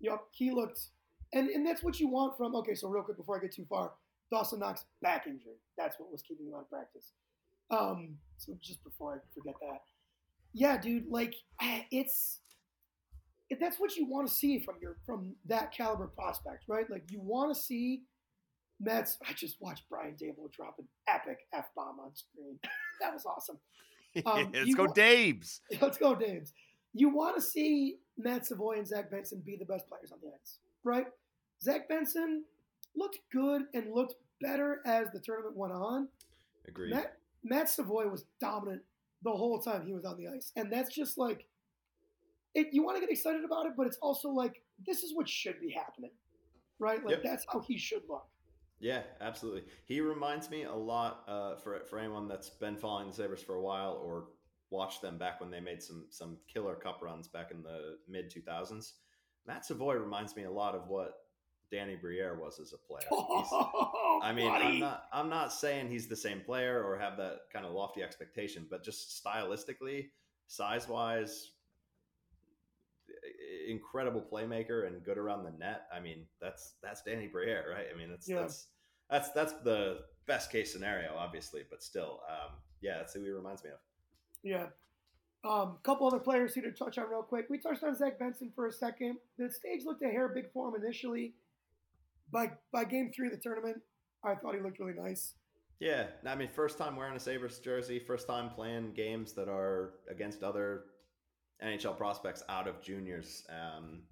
[0.00, 0.80] Yep, he looked,
[1.32, 2.56] and and that's what you want from.
[2.56, 3.92] Okay, so real quick before I get too far,
[4.30, 5.54] Dawson Knox back injury.
[5.78, 7.12] That's what was keeping him out of practice.
[7.70, 9.82] Um, so just before I forget that,
[10.52, 12.40] yeah, dude, like eh, it's
[13.48, 16.90] it, that's what you want to see from your from that caliber prospect, right?
[16.90, 18.02] Like you want to see
[18.80, 19.18] Mets.
[19.28, 22.58] I just watched Brian Daboll drop an epic f bomb on screen.
[23.02, 23.58] that was awesome.
[24.26, 24.92] Um, Let's go, wa-.
[25.80, 26.52] Let's go, Dames.
[26.92, 30.28] You want to see Matt Savoy and Zach Benson be the best players on the
[30.28, 31.06] ice, right?
[31.62, 32.44] Zach Benson
[32.94, 36.08] looked good and looked better as the tournament went on.
[36.68, 36.90] Agreed.
[36.90, 38.82] Matt, Matt Savoy was dominant
[39.24, 41.46] the whole time he was on the ice, and that's just like
[42.54, 45.26] it, you want to get excited about it, but it's also like this is what
[45.26, 46.10] should be happening,
[46.78, 47.02] right?
[47.02, 47.22] Like Yep.
[47.24, 48.26] that's how he should look.
[48.82, 49.62] Yeah, absolutely.
[49.84, 53.54] He reminds me a lot uh, for for anyone that's been following the Sabres for
[53.54, 54.24] a while or
[54.70, 58.28] watched them back when they made some some killer cup runs back in the mid
[58.28, 58.94] two thousands.
[59.46, 61.12] Matt Savoy reminds me a lot of what
[61.70, 63.06] Danny Briere was as a player.
[63.12, 64.64] Oh, I mean, buddy.
[64.64, 68.02] I'm not I'm not saying he's the same player or have that kind of lofty
[68.02, 70.08] expectation, but just stylistically,
[70.48, 71.52] size wise,
[73.68, 75.82] incredible playmaker and good around the net.
[75.94, 77.86] I mean, that's that's Danny Briere, right?
[77.92, 78.40] I mean, that's Yeah.
[78.42, 78.66] that's
[79.10, 83.64] that's that's the best case scenario, obviously, but still, um, yeah, that's who he reminds
[83.64, 83.78] me of.
[84.42, 84.66] Yeah.
[85.44, 87.46] Um, couple other players here to touch on real quick.
[87.50, 89.16] We touched on Zach Benson for a second.
[89.38, 91.34] The stage looked a hair big for him initially.
[92.30, 93.82] By by game three of the tournament,
[94.24, 95.34] I thought he looked really nice.
[95.80, 99.94] Yeah, I mean, first time wearing a Sabres jersey, first time playing games that are
[100.08, 100.84] against other
[101.64, 103.44] NHL prospects out of juniors.
[103.48, 104.02] Um,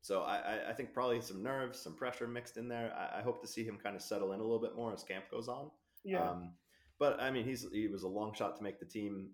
[0.00, 2.92] so I, I- think probably some nerves, some pressure mixed in there.
[2.96, 5.02] I, I hope to see him kind of settle in a little bit more as
[5.02, 5.70] camp goes on.
[6.04, 6.30] Yeah.
[6.30, 6.52] Um,
[6.98, 9.30] but I mean, he's he was a long shot to make the team,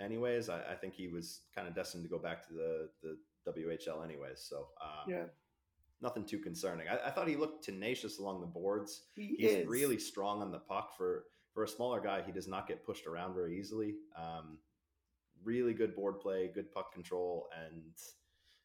[0.00, 0.48] anyways.
[0.48, 3.16] I, I think he was kind of destined to go back to the the
[3.52, 4.40] WHL, anyways.
[4.40, 5.24] So um, yeah.
[6.02, 6.88] nothing too concerning.
[6.88, 10.50] I, I thought he looked tenacious along the boards He he's is really strong on
[10.50, 12.22] the puck for for a smaller guy.
[12.26, 13.94] He does not get pushed around very easily.
[14.16, 14.58] Um,
[15.44, 17.82] really good board play, good puck control, and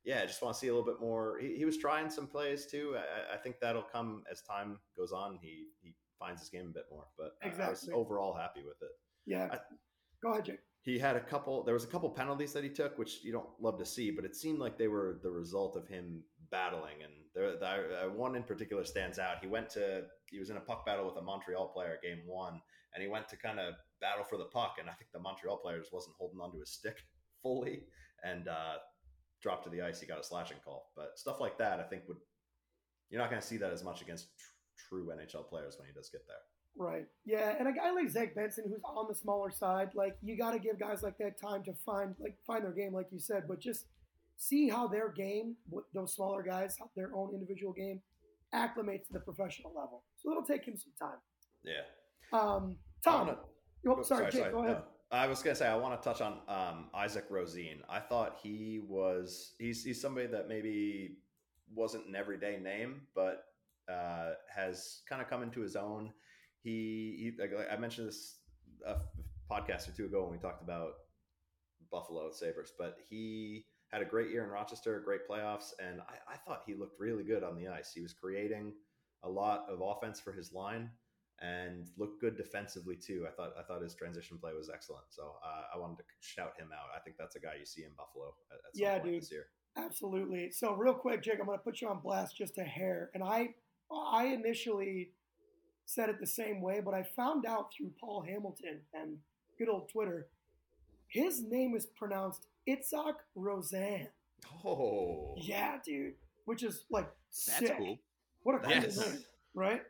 [0.03, 1.39] yeah, I just want to see a little bit more.
[1.39, 2.95] He, he was trying some plays too.
[2.97, 5.39] I, I, think that'll come as time goes on.
[5.41, 7.65] He he finds his game a bit more, but exactly.
[7.65, 8.91] I was overall happy with it.
[9.25, 9.49] Yeah.
[9.51, 9.57] I,
[10.23, 10.59] Go ahead, Jake.
[10.81, 11.63] He had a couple.
[11.63, 14.25] There was a couple penalties that he took, which you don't love to see, but
[14.25, 17.03] it seemed like they were the result of him battling.
[17.03, 19.38] And there, the, uh, one in particular stands out.
[19.41, 20.03] He went to.
[20.29, 22.62] He was in a puck battle with a Montreal player, game one,
[22.93, 25.58] and he went to kind of battle for the puck, and I think the Montreal
[25.58, 26.98] player just wasn't holding onto his stick
[27.42, 27.84] fully,
[28.24, 28.76] and uh,
[29.42, 30.00] dropped to the ice.
[30.00, 32.18] He got a slashing call, but stuff like that, I think would.
[33.10, 35.94] You're not going to see that as much against tr- true NHL players when he
[35.94, 36.38] does get there.
[36.76, 37.06] Right.
[37.26, 40.52] Yeah, and a guy like Zach Benson, who's on the smaller side, like you got
[40.52, 43.44] to give guys like that time to find like find their game, like you said.
[43.48, 43.86] But just
[44.38, 45.56] see how their game,
[45.94, 48.02] those smaller guys, their own individual game,
[48.56, 50.04] acclimates to the professional level.
[50.18, 51.20] So it'll take him some time.
[51.63, 52.38] Yeah.
[52.38, 53.36] Um, Tom.
[53.84, 54.82] Wanna, oh, sorry, sorry, Jake, sorry, go ahead.
[55.12, 57.82] I was gonna say I want to touch on um, Isaac Rosine.
[57.89, 61.17] I thought he was he's he's somebody that maybe
[61.74, 63.46] wasn't an everyday name, but
[63.91, 66.12] uh, has kind of come into his own
[66.63, 68.38] he, he like I mentioned this
[68.86, 68.96] a
[69.52, 70.93] podcast or two ago when we talked about
[71.91, 76.38] Buffalo Sabres, but he had a great year in Rochester, great playoffs, and I, I,
[76.38, 77.91] thought he looked really good on the ice.
[77.93, 78.74] He was creating
[79.22, 80.89] a lot of offense for his line
[81.41, 83.26] and looked good defensively too.
[83.28, 85.06] I thought I thought his transition play was excellent.
[85.10, 86.88] So uh, I wanted to shout him out.
[86.96, 89.22] I think that's a guy you see in Buffalo at, at yeah, dude.
[89.22, 89.48] this year.
[89.76, 90.52] Absolutely.
[90.52, 93.10] So real quick, Jake, I'm going to put you on blast just a hair.
[93.13, 93.56] And I
[93.91, 95.12] I initially
[95.86, 99.17] said it the same way, but I found out through Paul Hamilton and
[99.58, 100.28] good old Twitter,
[101.08, 104.08] his name is pronounced Itzhak Rosen.
[104.65, 105.36] Oh.
[105.38, 106.13] Yeah, dude.
[106.46, 107.10] Which is like
[107.48, 107.78] That's sick.
[107.78, 108.00] cool.
[108.43, 108.98] What a cool yes.
[108.98, 109.82] name, right?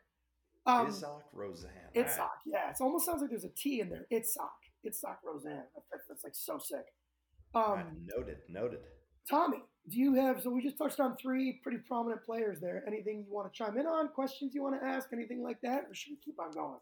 [0.65, 1.69] Um, Itzhak Rosen.
[1.95, 2.30] Itzhak, right.
[2.45, 2.69] yeah.
[2.69, 4.06] It almost sounds like there's a T in there.
[4.12, 4.60] Itzhak.
[4.86, 5.63] Itzhak Rosen.
[5.91, 6.86] That's, that's like so sick.
[7.54, 8.80] Um, right, noted, noted.
[9.30, 13.26] Tommy, do you have so we just touched on three pretty prominent players there anything
[13.28, 15.93] you want to chime in on questions you want to ask anything like that or
[15.93, 16.80] should we keep on going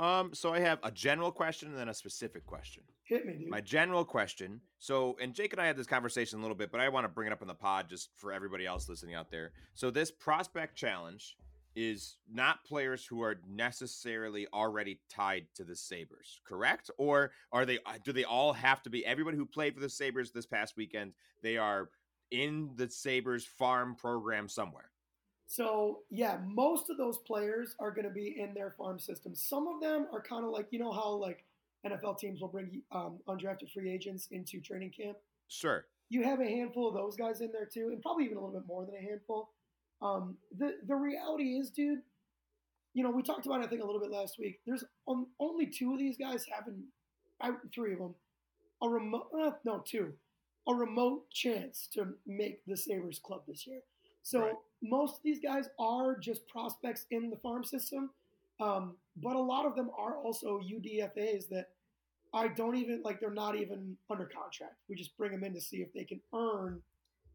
[0.00, 3.48] um so i have a general question and then a specific question hit me dude.
[3.48, 6.80] my general question so and jake and i had this conversation a little bit but
[6.80, 9.30] i want to bring it up in the pod just for everybody else listening out
[9.30, 11.36] there so this prospect challenge
[11.76, 16.90] is not players who are necessarily already tied to the Sabres, correct?
[16.98, 20.30] Or are they do they all have to be everybody who played for the Sabres
[20.30, 21.90] this past weekend, they are
[22.30, 24.90] in the Sabres farm program somewhere.
[25.46, 29.34] So, yeah, most of those players are going to be in their farm system.
[29.34, 31.44] Some of them are kind of like, you know, how like
[31.86, 35.18] NFL teams will bring um, undrafted free agents into training camp?
[35.48, 35.86] Sure.
[36.08, 38.58] You have a handful of those guys in there too, and probably even a little
[38.58, 39.50] bit more than a handful.
[40.04, 42.00] Um, the, the reality is, dude,
[42.92, 44.60] you know, we talked about, it, I think, a little bit last week.
[44.66, 46.84] There's um, only two of these guys having,
[47.40, 48.14] I, three of them,
[48.82, 50.12] a remote, uh, no, two,
[50.68, 53.80] a remote chance to make the Sabres club this year.
[54.22, 54.54] So right.
[54.82, 58.10] most of these guys are just prospects in the farm system,
[58.60, 61.70] um, but a lot of them are also UDFA's that
[62.32, 63.20] I don't even like.
[63.20, 64.74] They're not even under contract.
[64.88, 66.82] We just bring them in to see if they can earn,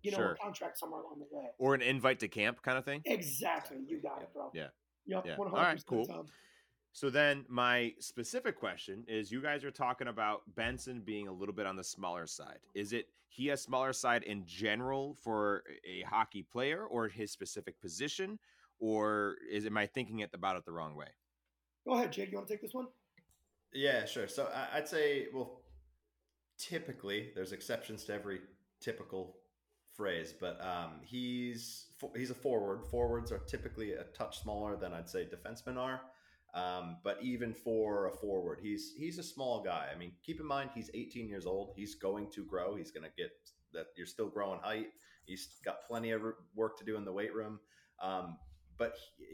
[0.01, 0.31] you know, sure.
[0.31, 3.01] a contract somewhere along the way, or an invite to camp kind of thing.
[3.05, 4.51] Exactly, you got it, bro.
[4.53, 4.67] Yeah.
[5.05, 5.25] Yep.
[5.25, 5.35] Yeah.
[5.35, 5.83] 100%, All right.
[5.87, 6.05] Cool.
[6.05, 6.27] Tom.
[6.91, 11.53] So then my specific question is you guys are talking about Benson being a little
[11.53, 12.59] bit on the smaller side.
[12.73, 17.79] Is it he a smaller side in general for a hockey player or his specific
[17.79, 18.39] position
[18.79, 21.07] or is am I thinking it about it the wrong way?
[21.85, 22.31] Go ahead, Jake.
[22.31, 22.87] You want to take this one?
[23.73, 24.27] Yeah, sure.
[24.27, 25.61] So I'd say well
[26.57, 28.41] typically there's exceptions to every
[28.81, 29.37] typical
[29.99, 32.85] phrase, but um, he's he's a forward.
[32.89, 35.99] Forwards are typically a touch smaller than I'd say defensemen are.
[36.53, 39.87] Um, but even for a forward, he's he's a small guy.
[39.93, 41.73] I mean, keep in mind he's 18 years old.
[41.75, 42.75] He's going to grow.
[42.77, 43.31] He's going to get
[43.73, 43.87] that.
[43.97, 44.87] You're still growing height.
[45.25, 46.21] He's got plenty of
[46.55, 47.59] work to do in the weight room.
[48.01, 48.37] Um,
[48.77, 49.25] but he,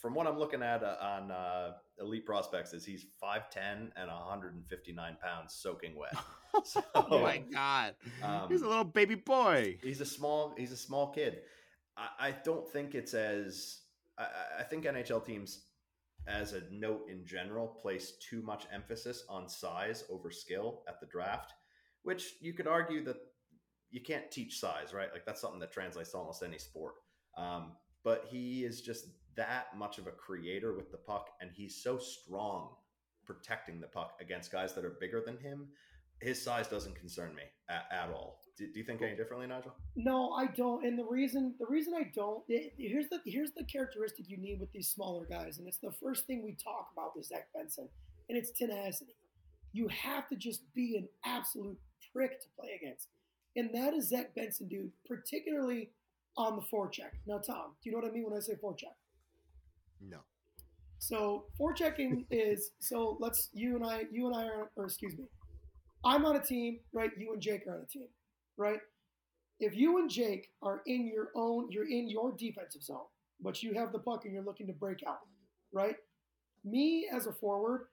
[0.00, 5.16] from what I'm looking at uh, on uh, Elite Prospects, is he's 5'10 and 159
[5.22, 6.14] pounds, soaking wet.
[6.64, 9.76] So, oh my god, um, he's a little baby boy.
[9.82, 10.54] He's a small.
[10.56, 11.40] He's a small kid.
[11.96, 13.82] I, I don't think it's as.
[14.18, 14.26] I,
[14.60, 15.66] I think NHL teams
[16.26, 21.06] as a note in general, place too much emphasis on size over skill at the
[21.06, 21.52] draft,
[22.02, 23.16] which you could argue that
[23.90, 25.08] you can't teach size, right?
[25.12, 26.94] Like that's something that translates to almost any sport.
[27.36, 27.72] Um,
[28.04, 29.06] but he is just
[29.38, 32.70] that much of a creator with the puck, and he's so strong
[33.24, 35.68] protecting the puck against guys that are bigger than him.
[36.20, 38.40] His size doesn't concern me at, at all.
[38.56, 39.72] Do, do, you think any differently, Nigel?
[39.94, 40.84] No, I don't.
[40.84, 44.58] And the reason the reason I don't it, here's the here's the characteristic you need
[44.58, 47.88] with these smaller guys, and it's the first thing we talk about with Zach Benson,
[48.28, 49.14] and it's tenacity.
[49.72, 51.78] You have to just be an absolute
[52.12, 53.06] prick to play against.
[53.54, 55.90] and that is Zach Benson, dude, particularly
[56.36, 57.12] on the forecheck.
[57.26, 58.96] Now, Tom, do you know what I mean when I say forecheck?
[60.00, 60.18] No.
[60.98, 65.24] So forechecking is so let's you and I you and I are or excuse me.
[66.04, 67.10] I'm on a team, right?
[67.16, 68.08] You and Jake are on a team,
[68.56, 68.80] right?
[69.60, 73.06] If you and Jake are in your own, you're in your defensive zone,
[73.40, 75.20] but you have the puck and you're looking to break out,
[75.72, 75.96] right?
[76.64, 77.86] Me as a forward,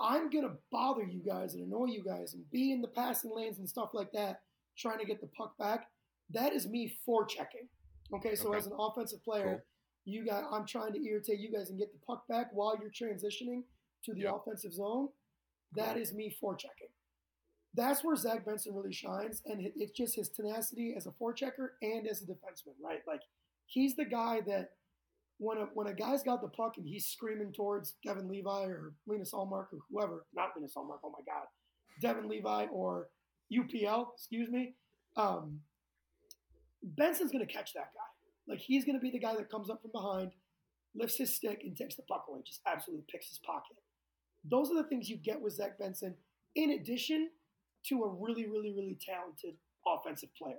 [0.00, 3.58] I'm gonna bother you guys and annoy you guys and be in the passing lanes
[3.58, 4.42] and stuff like that,
[4.76, 5.88] trying to get the puck back.
[6.30, 7.66] That is me forechecking.
[8.14, 8.58] Okay, so Okay.
[8.58, 9.64] as an offensive player.
[10.08, 12.90] You got I'm trying to irritate you guys and get the puck back while you're
[12.90, 13.62] transitioning
[14.04, 15.08] to the offensive zone.
[15.76, 16.92] That is me forechecking.
[17.74, 22.06] That's where Zach Benson really shines, and it's just his tenacity as a forechecker and
[22.08, 23.00] as a defenseman, right?
[23.06, 23.20] Like
[23.66, 24.70] he's the guy that
[25.38, 28.94] when a when a guy's got the puck and he's screaming towards Devon Levi or
[29.06, 31.46] Linus Ullmark or whoever, not Linus Ullmark, oh my God,
[32.00, 33.08] Devon Levi or
[33.52, 34.74] UPL, excuse me,
[35.16, 35.60] um,
[36.82, 38.07] Benson's going to catch that guy.
[38.48, 40.32] Like he's going to be the guy that comes up from behind,
[40.94, 42.40] lifts his stick, and takes the puck away.
[42.46, 43.76] Just absolutely picks his pocket.
[44.44, 46.14] Those are the things you get with Zach Benson,
[46.54, 47.28] in addition
[47.88, 49.54] to a really, really, really talented
[49.86, 50.58] offensive player.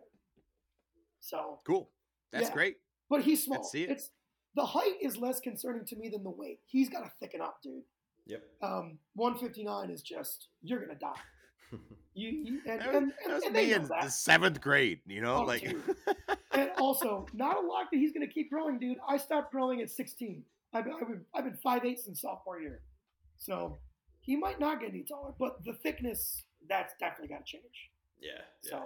[1.19, 1.89] So, Cool.
[2.31, 2.53] That's Yeah.
[2.53, 2.77] great.
[3.09, 3.57] but he's small.
[3.59, 3.89] Let's see it.
[3.89, 4.11] It's
[4.55, 6.59] the height is less concerning to me than the weight.
[6.65, 7.83] He's got to thicken up, dude.
[8.27, 8.43] Yep.
[8.61, 11.19] Um, 159 is just you're gonna die.
[12.15, 14.01] You, you and, That was, and, that was and me in that.
[14.03, 14.99] the seventh grade.
[15.07, 15.63] You know, Oh, like
[16.51, 18.97] and also, not a lot that he's going to keep growing, dude.
[19.07, 20.43] I stopped growing at 16.
[20.73, 22.81] I've been, I've been, I've been 5'8 since sophomore year.
[23.37, 23.77] So
[24.21, 27.89] he might not get any taller, but the thickness, that's definitely got to change.
[28.21, 28.31] yeah.
[28.63, 28.69] Yeah.
[28.71, 28.83] So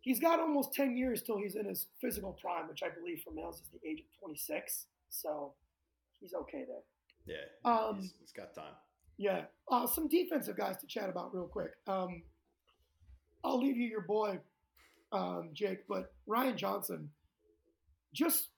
[0.00, 3.32] he's got almost 10 years till he's in his physical prime, which I believe for
[3.32, 4.86] males is the age of 26.
[5.10, 5.54] So
[6.20, 7.36] he's okay there.
[7.36, 7.70] yeah.
[7.70, 8.74] Um, he's, he's got time.
[9.16, 9.42] Yeah.
[9.70, 11.72] Uh, some defensive guys to chat about real quick.
[11.86, 12.22] Um,
[13.44, 14.38] I'll leave you your boy,
[15.12, 17.10] um, Jake, but Ryan Johnson,
[18.12, 18.48] just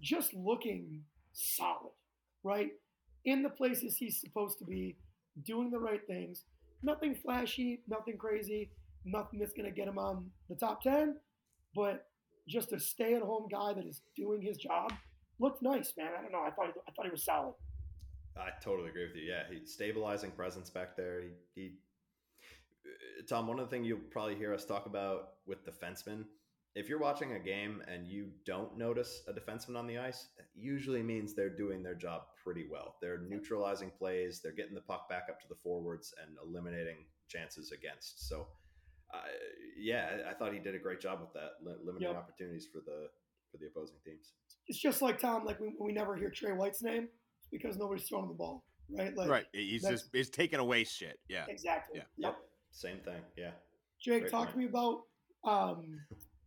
[0.00, 1.02] just looking
[1.32, 1.92] solid,
[2.44, 2.70] right?
[3.24, 4.96] In the places he's supposed to be,
[5.44, 6.44] doing the right things.
[6.82, 8.70] Nothing flashy, nothing crazy,
[9.04, 11.16] nothing that's going to get him on the top 10,
[11.74, 12.06] but
[12.48, 14.92] just a stay at home guy that is doing his job.
[15.38, 16.10] Looked nice, man.
[16.16, 16.42] I don't know.
[16.42, 17.54] I thought he, I thought he was solid.
[18.38, 19.22] I totally agree with you.
[19.22, 21.22] Yeah, he's stabilizing presence back there.
[21.22, 21.30] He,
[21.60, 21.72] he
[23.28, 26.24] Tom, one of the things you'll probably hear us talk about with defensemen,
[26.74, 30.46] if you're watching a game and you don't notice a defenseman on the ice, that
[30.54, 32.96] usually means they're doing their job pretty well.
[33.00, 36.96] They're neutralizing plays, they're getting the puck back up to the forwards and eliminating
[37.28, 38.28] chances against.
[38.28, 38.46] So,
[39.12, 39.18] uh,
[39.78, 42.16] yeah, I- thought he did a great job with that, li- limiting Yep.
[42.16, 43.08] opportunities for the
[43.50, 44.32] for the opposing teams.
[44.68, 47.08] it's just like Tom, like we, we never hear Trey White's name
[47.50, 49.16] because nobody's throwing the ball, right?
[49.16, 49.46] Like, right.
[49.52, 51.18] He's just he's taking away shit.
[51.28, 51.44] Yeah.
[51.48, 51.98] exactly.
[51.98, 52.28] Yeah.
[52.28, 52.36] Yep,
[52.70, 53.20] same thing.
[53.36, 53.50] Yeah.
[54.00, 55.02] Jake, Great talk to me about
[55.44, 56.00] um,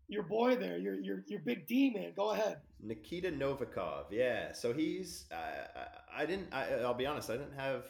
[0.08, 2.14] your boy there, your your your big D man.
[2.16, 2.58] Go ahead.
[2.82, 4.54] Nikita Novikov, yeah.
[4.54, 5.84] So he's, uh,
[6.16, 7.86] I didn't, I, I'll be honest, I didn't have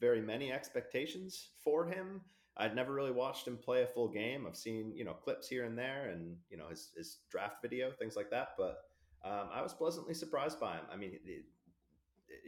[0.00, 2.20] very many expectations for him.
[2.56, 4.46] I'd never really watched him play a full game.
[4.46, 7.92] I've seen, you know, clips here and there and, you know, his, his draft video,
[7.92, 8.48] things like that.
[8.58, 8.78] But
[9.24, 10.84] um, I was pleasantly surprised by him.
[10.92, 11.44] I mean, it,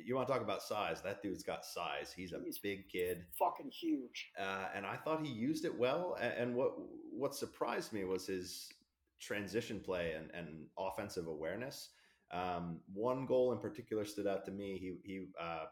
[0.05, 1.01] you want to talk about size?
[1.03, 2.13] That dude's got size.
[2.15, 4.31] He's a He's- big kid Fucking huge.
[4.39, 6.17] uh, and I thought he used it well.
[6.21, 6.73] And what
[7.13, 8.69] what surprised me was his
[9.21, 11.91] transition play and, and offensive awareness.
[12.33, 14.79] Um, one goal in particular stood out to me.
[14.79, 15.65] He he uh,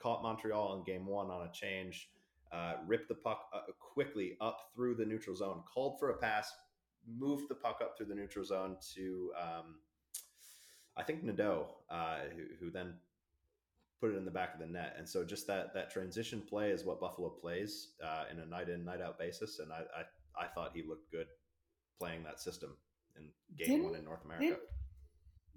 [0.00, 2.10] caught Montreal in game one on a change,
[2.52, 6.52] uh, ripped the puck uh, quickly up through the neutral zone, called for a pass,
[7.06, 9.76] moved the puck up through the neutral zone to um,
[10.96, 12.94] I think Nadeau, uh, who, who then
[14.02, 14.96] put it in the back of the net.
[14.98, 18.68] And so just that that transition play is what Buffalo plays uh, in a night
[18.68, 19.60] in night out basis.
[19.60, 21.28] And I, I I thought he looked good
[22.00, 22.76] playing that system
[23.16, 24.44] in game Didn't- one in North America.
[24.44, 24.60] Didn't,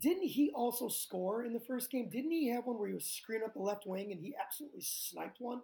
[0.02, 2.10] didn't he also score in the first game?
[2.10, 4.82] Didn't he have one where he was screening up the left wing and he absolutely
[4.82, 5.62] sniped one?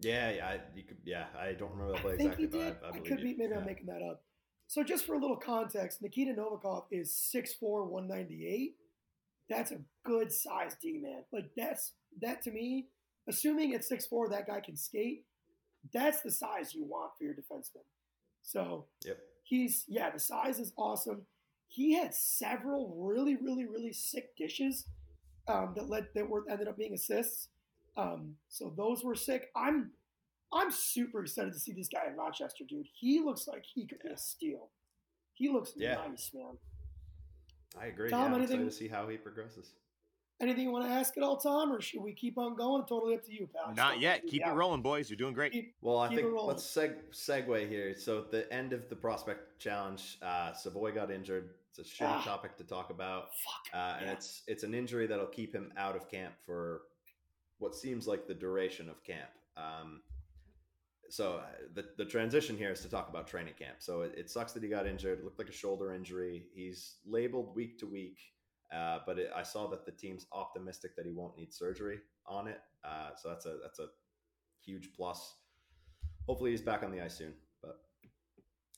[0.00, 1.24] yeah, yeah, I, you could, yeah.
[1.36, 2.76] I don't remember that play I think exactly, he did.
[2.80, 3.34] but I, I, I, could be.
[3.36, 3.58] Maybe yeah.
[3.58, 4.22] I'm making that up.
[4.68, 8.76] So just for a little context, Nikita Novikov is 6'4", 198.
[9.48, 11.24] That's a good size D man.
[11.32, 12.86] Like that's that to me.
[13.28, 15.24] Assuming at 6'4", that guy can skate.
[15.92, 17.84] That's the size you want for your defenseman.
[18.42, 19.18] So Yep.
[19.44, 21.26] he's yeah, the size is awesome.
[21.68, 24.86] He had several really, really, really sick dishes
[25.46, 27.48] um, that led that were ended up being assists.
[27.96, 29.50] Um, so those were sick.
[29.56, 29.90] I'm
[30.52, 32.86] I'm super excited to see this guy in Rochester, dude.
[32.98, 34.70] He looks like he could be a steal.
[35.34, 35.96] He looks Yeah.
[35.96, 36.56] nice, man.
[37.80, 38.10] I agree.
[38.10, 39.72] Tom, yeah, I'm anything- excited to see how he progresses.
[40.40, 42.86] Anything you want to ask at all, Tom, or should we keep on going?
[42.86, 43.74] Totally up to you, pal.
[43.74, 44.24] Not yet.
[44.24, 44.52] Keep Yeah.
[44.52, 45.10] it rolling, boys.
[45.10, 45.50] You're doing great.
[45.52, 47.96] Keep- Well, I Keep think let's seg- segue here.
[47.96, 51.54] So at the end of the prospect challenge, uh, Savoie got injured.
[51.70, 52.22] It's a shitty Ah.
[52.22, 53.74] topic to talk about, Fuck.
[53.74, 54.12] uh, and Yeah.
[54.12, 56.82] it's it's an injury that'll keep him out of camp for
[57.58, 59.30] what seems like the duration of camp.
[59.56, 60.04] Um,
[61.10, 63.76] so uh, the the transition here is to talk about training camp.
[63.78, 65.18] So it, it sucks that he got injured.
[65.18, 66.46] It looked like a shoulder injury.
[66.54, 68.18] He's labeled week to week,
[68.74, 72.48] uh, but it, I saw that the team's optimistic that he won't need surgery on
[72.48, 72.60] it.
[72.84, 73.86] Uh, so that's a that's a
[74.64, 75.34] huge plus.
[76.26, 77.32] Hopefully he's back on the ice soon.
[77.62, 77.80] But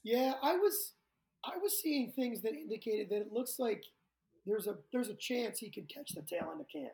[0.04, 0.92] Yeah, I was
[1.44, 3.84] I was seeing things that indicated that it looks like
[4.46, 6.92] there's a there's a chance he could catch the tail end of camp,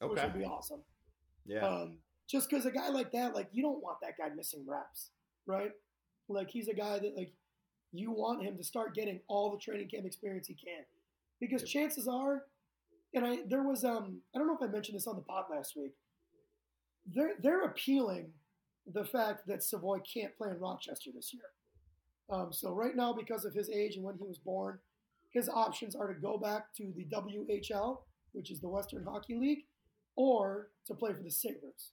[0.00, 0.82] which okay, would be awesome.
[1.44, 1.98] yeah, Um,
[2.28, 5.10] just because a guy like that, like you don't want that guy missing reps,
[5.46, 5.72] right?
[6.28, 7.32] Like he's a guy that like
[7.92, 10.84] you want him to start getting all the training camp experience he can,
[11.40, 11.68] because Yep.
[11.70, 12.44] chances are,
[13.14, 15.44] and I there was um I don't know if I mentioned this on the pod
[15.50, 15.92] last week.
[17.06, 18.32] They're they're appealing
[18.86, 21.42] the fact that Savoie can't play in Rochester this year.
[22.30, 24.78] Um, so right now, because of his age and when he was born,
[25.30, 27.98] his options are to go back to the WHL,
[28.32, 29.64] which is the Western Hockey League,
[30.16, 31.92] or to play for the Sabres.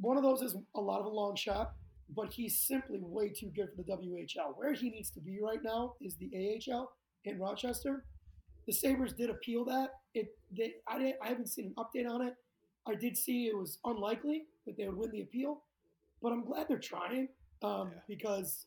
[0.00, 1.72] One of those is a lot of a long shot,
[2.14, 4.56] but he's simply way too good for the WHL.
[4.56, 6.30] Where he needs to be right now is the
[6.70, 6.92] AHL
[7.24, 8.04] in Rochester.
[8.66, 9.90] The Sabres did appeal that.
[10.14, 12.34] It they I didn't I haven't seen an update on it.
[12.86, 15.62] I did see it was unlikely that they would win the appeal,
[16.22, 17.28] but I'm glad they're trying
[17.62, 18.00] um, Yeah.
[18.08, 18.66] because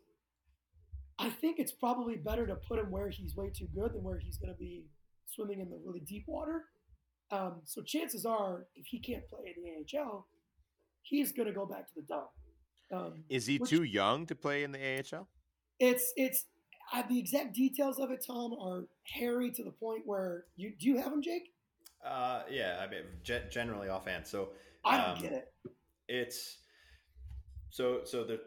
[1.20, 4.18] I think it's probably better to put him where he's way too good than where
[4.20, 4.86] he's going to be
[5.26, 6.66] swimming in the really deep water.
[7.32, 10.28] Um, so chances are, if he can't play in the AHL,
[11.10, 12.28] he's going to go back to the dump.
[12.92, 15.28] Um, Is he Which- too young to play in the AHL?
[15.80, 16.46] it's it's
[16.94, 20.88] uh, the exact details of it, Tom, are hairy to the point where you do
[20.88, 21.54] you have him, Jake?
[22.06, 22.78] uh, yeah.
[22.80, 24.26] I mean, ge- generally offhand.
[24.26, 24.50] So
[24.86, 25.54] I don't Um, get it.
[26.08, 26.60] it's
[27.70, 28.40] so so the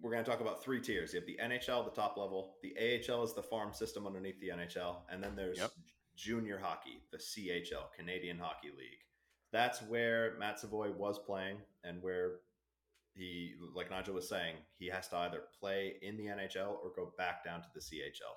[0.00, 1.12] we're going to talk about three tiers.
[1.12, 2.56] You have the NHL, the top level.
[2.62, 5.72] The AHL is the farm system underneath the NHL, and then there's Yep.
[6.16, 9.04] junior hockey, the CHL, Canadian Hockey League.
[9.52, 12.36] That's where Matt Savoie was playing, and where
[13.14, 17.12] he, like Nigel was saying, he has to either play in the NHL or go
[17.18, 18.36] back down to the CHL.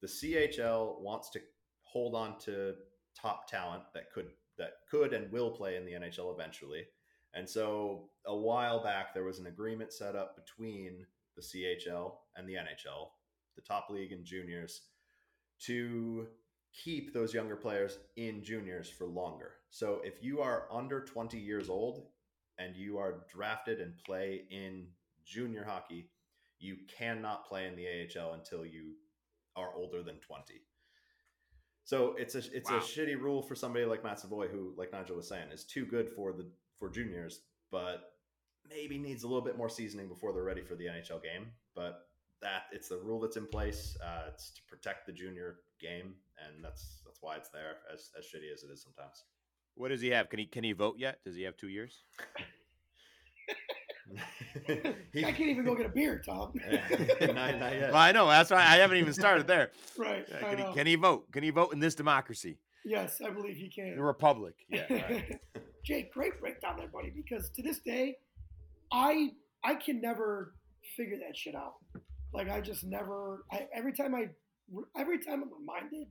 [0.00, 1.40] The CHL wants to
[1.82, 2.74] hold on to
[3.20, 6.84] top talent that could that could and will play in the NHL eventually.
[7.34, 12.46] And so a while back, there was an agreement set up between the CHL and
[12.46, 13.08] the NHL,
[13.56, 14.82] the top league and juniors,
[15.60, 16.26] to
[16.72, 19.52] keep those younger players in juniors for longer.
[19.72, 22.02] So if you are under 20 years old
[22.58, 24.86] and you are drafted and play in
[25.24, 26.10] junior hockey,
[26.58, 28.92] you cannot play in the AHL until you
[29.56, 30.60] are older than 20.
[31.84, 32.76] So it's a it's Wow.
[32.76, 35.86] a shitty rule for somebody like Matt Savoie, who, like Nigel was saying, is too
[35.86, 38.12] good for the for juniors, but
[38.68, 41.50] maybe needs a little bit more seasoning before they're ready for the NHL game.
[41.74, 42.08] But
[42.42, 43.96] that it's the rule that's in place.
[44.04, 46.14] Uh, it's to protect the junior game,
[46.46, 47.78] and that's that's why it's there.
[47.92, 49.24] As as shitty as it is sometimes.
[49.74, 50.28] What does he have?
[50.28, 51.20] Can he can he vote yet?
[51.24, 52.02] Does he have two years?
[55.14, 56.52] He- I can't even go get a beer, Tom.
[57.20, 57.92] not, not yet.
[57.92, 58.26] Well, I know.
[58.28, 59.70] That's why I haven't even started there.
[59.96, 60.26] right.
[60.30, 61.30] Uh, Can he, can he vote?
[61.32, 63.96] Can he vote in this democracy, yes, I believe he can.
[63.96, 64.54] the republic?
[64.68, 64.84] Yeah.
[64.92, 65.38] right.
[65.84, 67.10] Jake, great breakdown there, buddy.
[67.14, 68.16] Because to this day,
[68.92, 69.30] I
[69.64, 70.54] I can never
[70.96, 71.74] figure that shit out.
[72.34, 73.44] Like I just never.
[73.50, 74.28] I, every time I
[74.98, 76.08] every time I'm reminded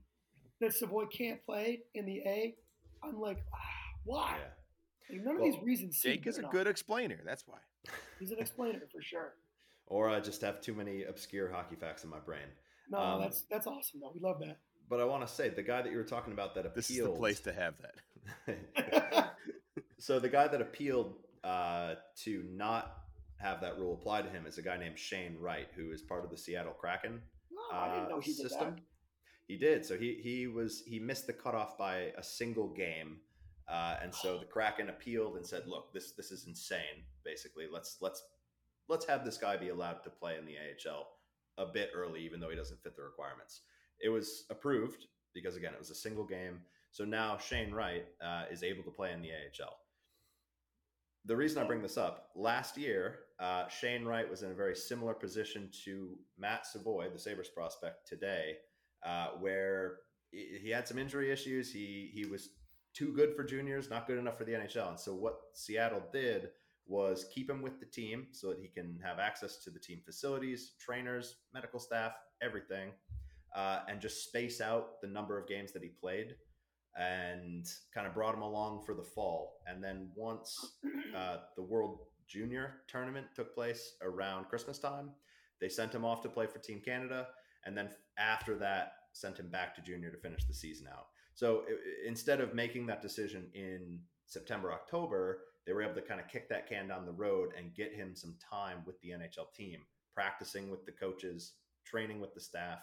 [0.59, 2.55] that Savoie can't play in the A,
[3.03, 3.57] I'm like, ah,
[4.03, 4.37] why?
[4.39, 5.15] Yeah.
[5.17, 5.97] Like, none of these reasons.
[5.97, 6.51] seem Jake is a enough.
[6.51, 7.19] good explainer.
[7.25, 7.57] That's why.
[8.19, 9.33] He's an explainer for sure.
[9.87, 12.47] Or I just have too many obscure hockey facts in my brain.
[12.89, 14.11] No, Um, that's that's awesome though.
[14.13, 14.59] We love that.
[14.89, 16.75] But I want to say the guy that you were talking about that appealed.
[16.77, 17.73] This is the place to have
[18.47, 19.35] that.
[19.97, 22.99] so the guy that appealed uh, to not
[23.35, 26.23] have that rule apply to him is a guy named Shane Wright, who is part
[26.23, 27.19] of the Seattle Kraken
[27.51, 28.75] No, I didn't uh, know he did system.
[29.47, 29.85] He did.
[29.85, 33.17] So he he was he missed the cutoff by a single game,
[33.67, 37.03] uh, and so the Kraken appealed and said, "Look, this this is insane.
[37.25, 38.23] Basically, let's let's
[38.87, 41.07] let's have this guy be allowed to play in the AHL
[41.57, 43.61] a bit early, even though he doesn't fit the requirements."
[43.99, 46.61] It was approved because again, it was a single game.
[46.91, 49.77] So now Shane Wright uh, is able to play in the AHL.
[51.25, 54.75] The reason I bring this up, last year, uh, Shane Wright was in a very
[54.75, 58.55] similar position to Matt Savoie, the Sabres prospect today,
[59.05, 59.97] uh, where
[60.31, 61.71] he had some injury issues.
[61.71, 62.49] He he was
[62.93, 64.89] too good for juniors, not good enough for the NHL.
[64.89, 66.49] And so what Seattle did
[66.87, 70.01] was keep him with the team so that he can have access to the team
[70.05, 72.91] facilities, trainers, medical staff, everything,
[73.55, 76.35] uh, and just space out the number of games that he played.
[76.95, 79.61] and kind of brought him along for the fall.
[79.67, 80.59] And then once
[81.15, 85.11] uh, the World Junior tournament took place around Christmas time,
[85.59, 87.27] they sent him off to play for Team Canada.
[87.65, 91.07] And then after that, sent him back to junior to finish the season out.
[91.33, 96.19] So i- instead of making that decision in September, October, they were able to kind
[96.19, 99.53] of kick that can down the road and get him some time with the NHL
[99.53, 101.53] team, practicing with the coaches,
[101.85, 102.79] training with the staff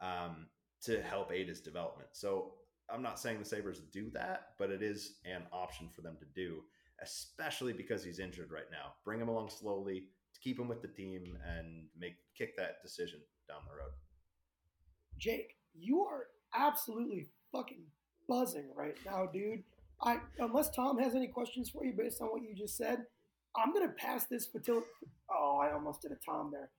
[0.00, 0.48] um,
[0.82, 2.10] to help aid his development.
[2.12, 2.54] So
[2.90, 6.24] I'm not saying the Sabres do that, but it is an option for them to
[6.34, 6.62] do,
[7.02, 8.94] especially because he's injured right now.
[9.04, 13.20] Bring him along slowly to keep him with the team and make kick that decision
[13.48, 13.92] down the road.
[15.18, 17.82] Jake, you are absolutely fucking
[18.28, 19.62] buzzing right now, dude.
[20.02, 23.04] I unless Tom has any questions for you based on what you just said,
[23.56, 24.82] I'm gonna pass this facil-
[25.30, 26.70] Oh, I almost did a Tom there.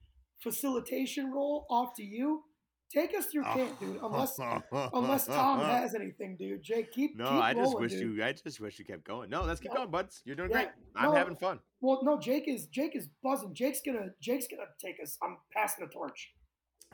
[0.42, 2.44] Facilitation role off to you.
[2.92, 4.00] Take us through camp, dude.
[4.02, 4.40] Unless
[4.94, 6.64] unless Tom has anything, dude.
[6.64, 7.30] Jake, keep going.
[7.30, 8.16] No, keep I just rolling, wish dude.
[8.18, 8.24] you.
[8.24, 9.30] I just wish you kept going.
[9.30, 9.78] No, let's keep No.
[9.82, 10.24] going, buds.
[10.26, 10.70] You're doing Yeah, great.
[10.96, 11.16] I'm no.
[11.16, 11.60] having fun.
[11.82, 13.54] Well, no, Jake is Jake is buzzing.
[13.54, 15.18] Jake's gonna Jake's gonna take us.
[15.22, 16.34] I'm passing the torch.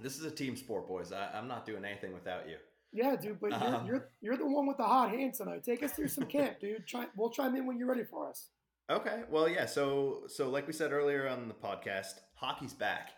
[0.01, 1.11] This is a team sport, boys.
[1.11, 2.57] I, I'm not doing anything without you.
[2.91, 5.63] Yeah, dude, but you're, Um, you're you're the one with the hot hand tonight.
[5.63, 6.87] Take us through some camp, dude.
[6.87, 8.49] Try, we'll chime in when you're ready for us.
[8.89, 9.23] Okay.
[9.29, 9.65] Well, yeah.
[9.65, 13.11] So, so like we said earlier on the podcast, hockey's back.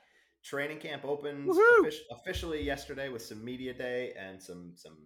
[0.44, 4.98] Training camp opens offic- officially yesterday with some media day and some some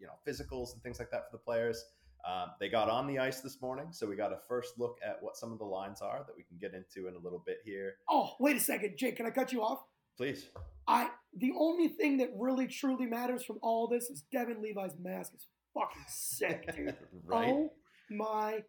[0.00, 1.84] you know physicals and things like that for the players.
[2.26, 5.18] Uh, they got on the ice this morning, so we got a first look at
[5.22, 7.58] what some of the lines are that we can get into in a little bit
[7.64, 7.94] here.
[8.08, 9.16] Oh, wait a second, Jake.
[9.16, 9.80] Can I cut you off?
[10.18, 10.50] Please.
[10.88, 15.32] I the only thing that really truly matters from all this is Devon Levi's mask
[15.34, 16.96] is fucking sick, dude.
[17.24, 17.48] right.
[17.50, 17.72] Oh
[18.10, 18.64] my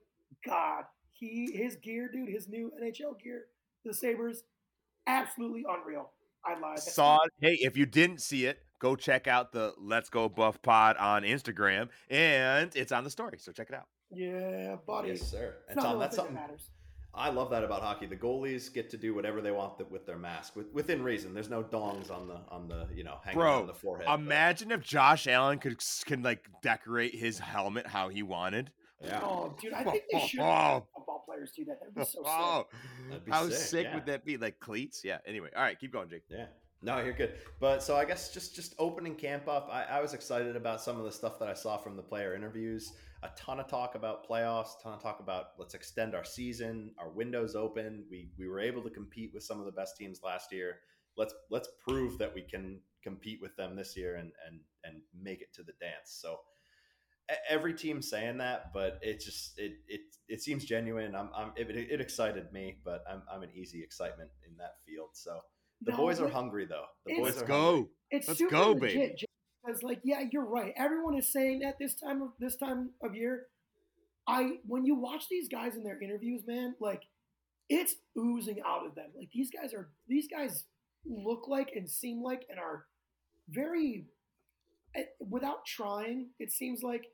[0.45, 3.45] god, he his gear, dude, his new NHL gear,
[3.84, 4.43] the Sabres,
[5.08, 6.12] absolutely unreal.
[6.45, 6.78] I lied.
[6.78, 7.18] That's Saw.
[7.41, 11.24] Hey, if you didn't see it, go check out the Let's Go Buff Pod on
[11.24, 13.39] Instagram, and it's on the story.
[13.39, 13.88] So check it out.
[14.12, 15.10] Yeah, buddy.
[15.10, 15.56] Yes, sir.
[15.68, 16.70] It's And not the Tom, that's thing that matters.
[17.14, 18.05] I love that about hockey.
[18.05, 21.34] The goalies get to do whatever they want with their mask, with, within reason.
[21.34, 24.05] There's no dongs on the on the you know hanging Bro, on the forehead.
[24.07, 28.72] but- Imagine if Josh Allen could can like decorate his helmet how he wanted.
[29.03, 29.20] yeah.
[29.24, 30.45] Oh, dude, I think they should Oh.
[30.45, 31.80] have football players do that.
[31.80, 32.66] That'd be so oh.
[32.70, 32.80] sick.
[32.80, 33.95] Oh, That'd be how sick, sick, yeah.
[33.95, 34.38] would that be?
[34.38, 35.01] Like cleats?
[35.03, 35.18] Yeah.
[35.26, 36.24] Anyway, all right, keep going, Jake.
[36.30, 36.45] Yeah.
[36.82, 37.34] No, you're good.
[37.59, 40.97] But so I guess just just opening camp up, I, I was excited about some
[40.97, 42.93] of the stuff that I saw from the player interviews.
[43.21, 47.09] A ton of talk about playoffs, ton of talk about let's extend our season, our
[47.09, 48.05] windows open.
[48.09, 50.77] We we were able to compete with some of the best teams last year.
[51.17, 55.41] Let's let's prove that we can compete with them this year and and and make
[55.41, 56.17] it to the dance.
[56.21, 56.38] So
[57.49, 61.13] every team saying that, but it just it it it seems genuine.
[61.13, 65.09] I'm I'm it, it excited me, but I'm I'm an easy excitement in that field.
[65.13, 65.41] So
[65.82, 66.86] the No, boys are hungry though.
[67.05, 67.55] The boys Let's hungry.
[67.55, 67.89] go.
[68.11, 69.25] It's Let's super go, legit, baby.
[69.65, 70.73] Because like, yeah, you're right.
[70.77, 73.47] Everyone is saying that this time of this time of year.
[74.27, 77.03] I when you watch these guys in their interviews, man, like
[77.69, 79.09] it's oozing out of them.
[79.17, 80.65] Like these guys are these guys
[81.05, 82.86] look like and seem like and are
[83.49, 84.05] very
[84.95, 86.30] eh, without trying.
[86.39, 87.05] It seems like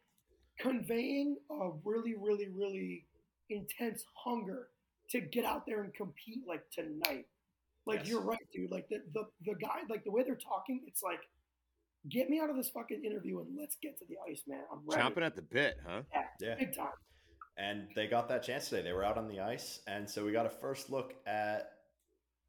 [0.59, 3.05] conveying a really, really, really
[3.49, 4.67] intense hunger
[5.11, 7.25] to get out there and compete like tonight.
[7.85, 8.09] Like Yes.
[8.09, 8.71] you're right, dude.
[8.71, 11.19] Like the, the the guy, like the way they're talking, it's like,
[12.09, 14.61] get me out of this fucking interview and let's get to the ice, man.
[14.71, 15.01] I'm ready.
[15.01, 16.01] Chomping at the bit, huh?
[16.41, 16.55] Yeah.
[16.55, 16.87] Big time.
[17.57, 18.81] And they got that chance today.
[18.81, 21.69] They were out on the ice, and so we got a first look at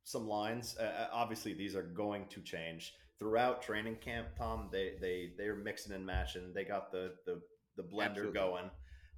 [0.04, 0.76] some lines.
[0.78, 4.28] Uh, obviously, these are going to change throughout training camp.
[4.36, 6.52] Tom, they they they're mixing and matching.
[6.54, 7.40] They got the the
[7.76, 8.32] the blender Absolutely.
[8.32, 8.70] going.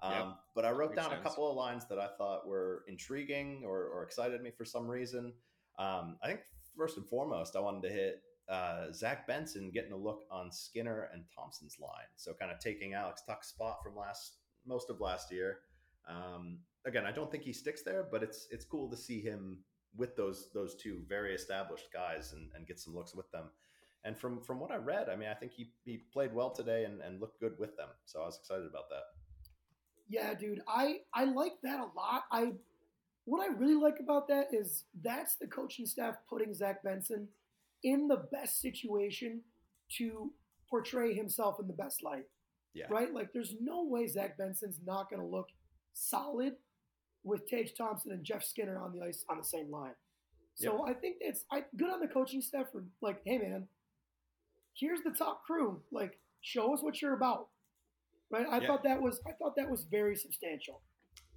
[0.02, 0.26] Um, Yep.
[0.54, 3.84] But I wrote Makes down a couple of lines that I thought were intriguing or,
[3.86, 5.32] or excited me for some reason.
[5.78, 6.40] Um, I think
[6.76, 11.08] first and foremost, I wanted to hit uh, Zach Benson getting a look on Skinner
[11.12, 12.08] and Thompson's line.
[12.16, 15.60] So kind of taking Alex Tuch's spot from last most of last year.
[16.08, 19.58] Um, again, I don't think he sticks there, but it's it's cool to see him
[19.96, 23.50] with those those two very established guys and, and get some looks with them.
[24.04, 26.84] And from from what I read, I mean, I think he, he played well today
[26.84, 27.88] and, and looked good with them.
[28.06, 29.02] So I was excited about that.
[30.08, 30.62] Yeah, dude.
[30.66, 32.24] I I like that a lot.
[32.30, 32.52] I
[33.28, 37.28] what I really like about that is that's the coaching staff putting Zach Benson
[37.84, 39.40] in the best situation
[39.98, 40.32] to
[40.68, 42.26] portray himself in the best light.
[42.74, 42.86] Yeah.
[42.90, 43.12] Right?
[43.12, 45.48] Like there's no way Zach Benson's not gonna look
[45.94, 46.54] solid
[47.24, 49.94] with Tage Thompson and Jeff Skinner on the ice on the same line.
[50.54, 53.68] So I think it's I good on the coaching staff for like, hey man,
[54.74, 55.80] here's the top crew.
[55.92, 57.48] Like, show us what you're about.
[58.30, 58.46] Right?
[58.46, 58.66] I Yeah.
[58.66, 60.80] thought that was I thought that was very substantial.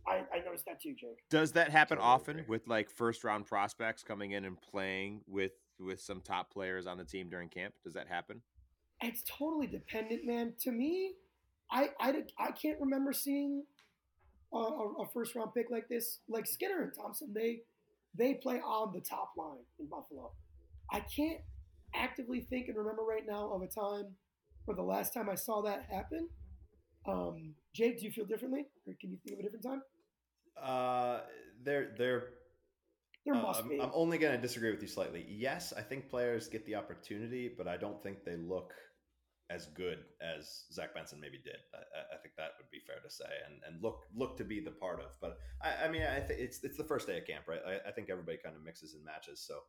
[0.08, 1.18] I, I noticed that too, Jake.
[1.30, 2.46] Does that happen Totally often agree.
[2.50, 6.98] with like first round prospects coming in and playing with with some top players on
[6.98, 7.74] the team during camp?
[7.84, 8.42] Does that happen?
[9.02, 10.54] It's totally dependent, man.
[10.62, 11.14] To me,
[11.72, 13.64] I, I, I can't remember seeing
[14.54, 17.34] a, a, first round pick like this, like Skinner and Thompson.
[17.34, 17.62] They
[18.16, 20.32] they play on the top line in Buffalo.
[20.92, 21.40] I can't
[21.96, 24.16] actively think and remember right now of a time
[24.68, 26.30] or the last time I saw that happen.
[27.08, 29.82] Um, Jake, do you feel differently, or can you think of a different time?
[30.62, 31.22] Uh,
[31.64, 32.24] there, there.
[33.26, 33.82] There must uh, I'm, be.
[33.82, 35.26] I'm only going to disagree with you slightly.
[35.30, 38.74] Yes, I think players get the opportunity, but I don't think they look
[39.52, 41.58] as good as Zach Benson maybe did.
[41.74, 44.60] I, I, think that would be fair to say, and and look look to be
[44.60, 45.18] the part of.
[45.20, 47.60] But I, I mean, I think it's it's the first day of camp, right?
[47.68, 49.44] I, I think everybody kind of mixes and matches.
[49.46, 49.60] So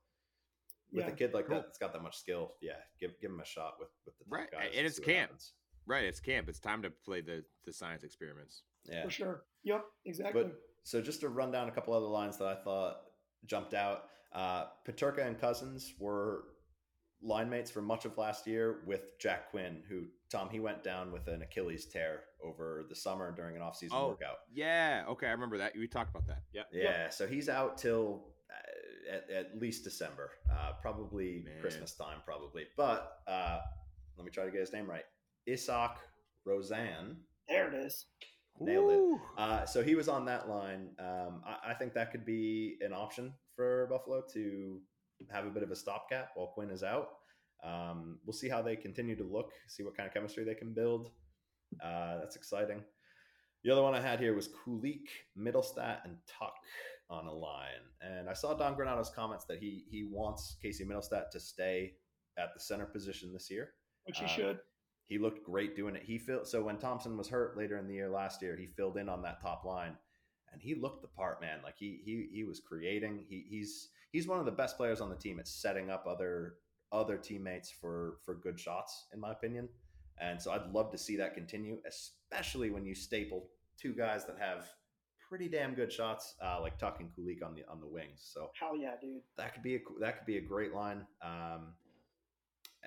[0.92, 1.56] with yeah, a kid like cool.
[1.56, 4.24] that that's got that much skill, yeah, give give him a shot with with the
[4.28, 4.50] right.
[4.50, 5.52] Guys and it's camp, happens.
[5.86, 6.04] right?
[6.04, 6.48] It's camp.
[6.48, 8.62] It's time to play the the science experiments.
[8.84, 9.42] Yeah, for sure.
[9.64, 10.42] Yep, exactly.
[10.42, 10.52] But
[10.84, 12.96] so just to run down a couple other lines that I thought
[13.46, 14.04] jumped out.
[14.32, 16.44] Uh, Peterka and Cozens were
[17.22, 21.12] line mates for much of last year with Jack Quinn, who Tom he went down
[21.12, 24.38] with an Achilles tear over the summer during an offseason oh, workout.
[24.52, 25.72] Yeah, okay, I remember that.
[25.76, 26.42] We talked about that.
[26.52, 26.82] Yeah, yeah.
[26.82, 27.12] Yep.
[27.12, 31.60] So he's out till uh, at, at, least December, uh, probably Man.
[31.60, 32.64] Christmas time, probably.
[32.76, 33.60] But uh,
[34.16, 35.04] let me try to get his name right.
[35.46, 35.98] Isak
[36.46, 37.16] Rosén.
[37.48, 38.06] There it is.
[38.64, 39.14] Nailed Ooh.
[39.14, 39.20] it.
[39.38, 40.88] Uh, so he was on that line.
[40.98, 44.80] Um, I, I think that could be an option for Buffalo to
[45.30, 47.08] have a bit of a stopgap while Quinn is out.
[47.64, 50.74] Um, we'll see how they continue to look, see what kind of chemistry they can
[50.74, 51.10] build.
[51.82, 52.82] Uh, that's exciting.
[53.64, 55.08] The other one I had here was Kulich,
[55.38, 56.50] Mittelstadt, and Tuch
[57.08, 57.84] on a line.
[58.00, 61.94] And I saw Don Granato's comments that he he wants Casey Mittelstadt to stay
[62.38, 63.70] at the center position this year.
[64.04, 64.58] Which he uh, should.
[65.06, 66.02] He looked great doing it.
[66.04, 68.96] He filled so when Thompson was hurt later in the year last year, he filled
[68.96, 69.96] in on that top line,
[70.52, 71.58] and he looked the part, man.
[71.62, 73.24] Like he he he was creating.
[73.28, 76.54] He he's he's one of the best players on the team at setting up other
[76.92, 79.68] other teammates for for good shots, in my opinion.
[80.18, 83.48] And so I'd love to see that continue, especially when you staple
[83.78, 84.68] two guys that have
[85.28, 88.20] pretty damn good shots, uh, like Tuch and Kulich on the on the wings.
[88.32, 89.22] So hell yeah, dude.
[89.36, 91.06] That could be a that could be a great line.
[91.24, 91.74] Um,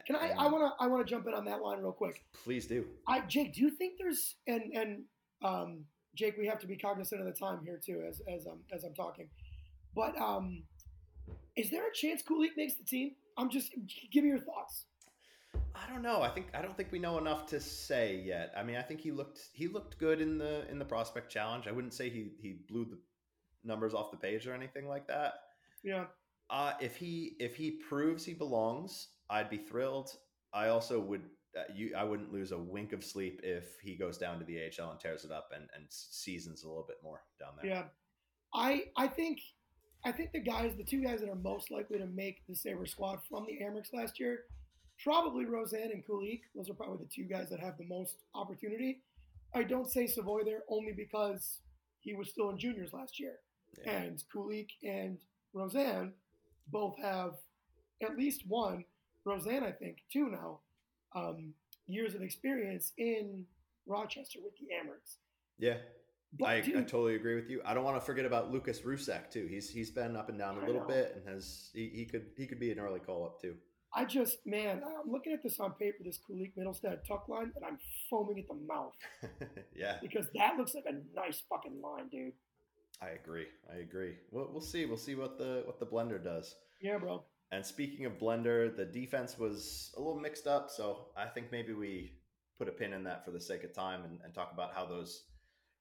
[0.05, 0.31] Can I?
[0.37, 2.23] I want to I want to jump in on that line real quick.
[2.43, 2.85] Please do.
[3.07, 5.03] I Jake, do you think there's and and
[5.43, 5.85] um,
[6.15, 8.83] Jake, we have to be cognizant of the time here too, as as I'm as
[8.83, 9.29] I'm talking.
[9.95, 10.63] But um,
[11.55, 13.11] is there a chance Kulich makes the team?
[13.37, 13.73] I'm just
[14.11, 14.85] give me your thoughts.
[15.75, 16.21] I don't know.
[16.21, 18.53] I think I don't think we know enough to say yet.
[18.57, 21.67] I mean, I think he looked he looked good in the in the prospect challenge.
[21.67, 22.97] I wouldn't say he he blew the
[23.63, 25.33] numbers off the page or anything like that.
[25.83, 26.05] Yeah.
[26.49, 30.11] Uh, if he if he proves he belongs, I'd be thrilled.
[30.53, 31.23] I also would
[31.57, 34.57] uh, you I wouldn't lose a wink of sleep if he goes down to the
[34.57, 37.71] AHL and tears it up and and seasons a little bit more down there.
[37.71, 37.83] Yeah.
[38.53, 39.39] I I think
[40.05, 42.85] I think the guys, the two guys that are most likely to make the Sabre
[42.85, 44.41] squad from the Amerks last year,
[45.03, 46.41] probably Roseanne and Kulich.
[46.55, 49.01] Those are probably the two guys that have the most opportunity.
[49.55, 51.59] I don't say Savoie there only because
[52.01, 53.37] he was still in juniors last year.
[53.83, 53.93] Yeah.
[53.93, 55.17] And Kulich and
[55.53, 56.13] Roseanne
[56.71, 57.33] both have
[58.03, 58.85] at least one,
[59.25, 60.59] Rosén, I think, too now,
[61.15, 61.53] um,
[61.87, 63.45] years of experience in
[63.85, 65.17] Rochester with the Amerks.
[65.57, 65.77] Yeah.
[66.37, 67.61] But I, dude, I totally agree with you.
[67.63, 69.47] I don't want to forget about Lukas Rousek too.
[69.49, 72.45] He's he's been up and down a little bit and has he, he could he
[72.45, 73.55] could be an early call up too.
[73.93, 77.63] I just man, I'm looking at this on paper, this Kulich Mittelstadt Tuch line, and
[77.63, 77.77] I'm
[78.09, 78.93] foaming at the mouth.
[79.75, 82.33] yeah, because that looks like a nice fucking line, dude.
[83.01, 83.45] I agree.
[83.73, 84.15] I agree.
[84.31, 84.85] We'll, we'll see.
[84.85, 86.55] We'll see what the what the blender does.
[86.81, 87.23] Yeah, bro.
[87.51, 91.73] And speaking of blender, the defense was a little mixed up, so I think maybe
[91.73, 92.13] we
[92.57, 94.85] put a pin in that for the sake of time and, and talk about how
[94.85, 95.25] those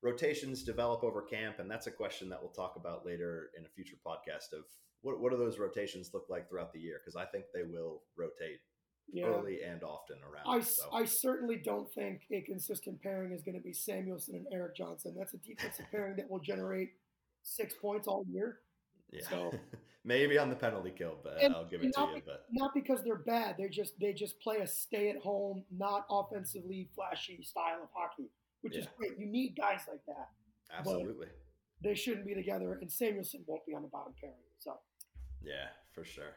[0.02, 3.68] rotations develop over camp, and that's a question that we'll talk about later in a
[3.68, 4.52] future podcast.
[4.52, 4.64] Of
[5.00, 7.00] what what do those rotations look like throughout the year?
[7.02, 8.60] Because I think they will rotate
[9.12, 9.24] yeah.
[9.24, 10.60] early and often around.
[10.60, 10.92] I, so.
[10.92, 15.14] I certainly don't think a consistent pairing is going to be Samuelsson and Erik Johnson.
[15.18, 16.90] That's a defensive pairing that will generate
[17.42, 18.58] six points all year.
[19.12, 19.28] Yeah.
[19.28, 19.52] So
[20.04, 22.22] maybe on the penalty kill, but I'll give it to you.
[22.24, 23.56] But not because they're bad.
[23.58, 28.30] They just they just play a stay at home, not offensively flashy style of hockey
[28.64, 28.80] which yeah.
[28.80, 29.12] is great.
[29.18, 30.30] You need guys like that.
[30.76, 31.26] Absolutely.
[31.82, 34.36] They shouldn't be together, and Samuelsson won't be on the bottom pairing.
[34.58, 34.78] So.
[35.42, 36.32] Yeah, for sure.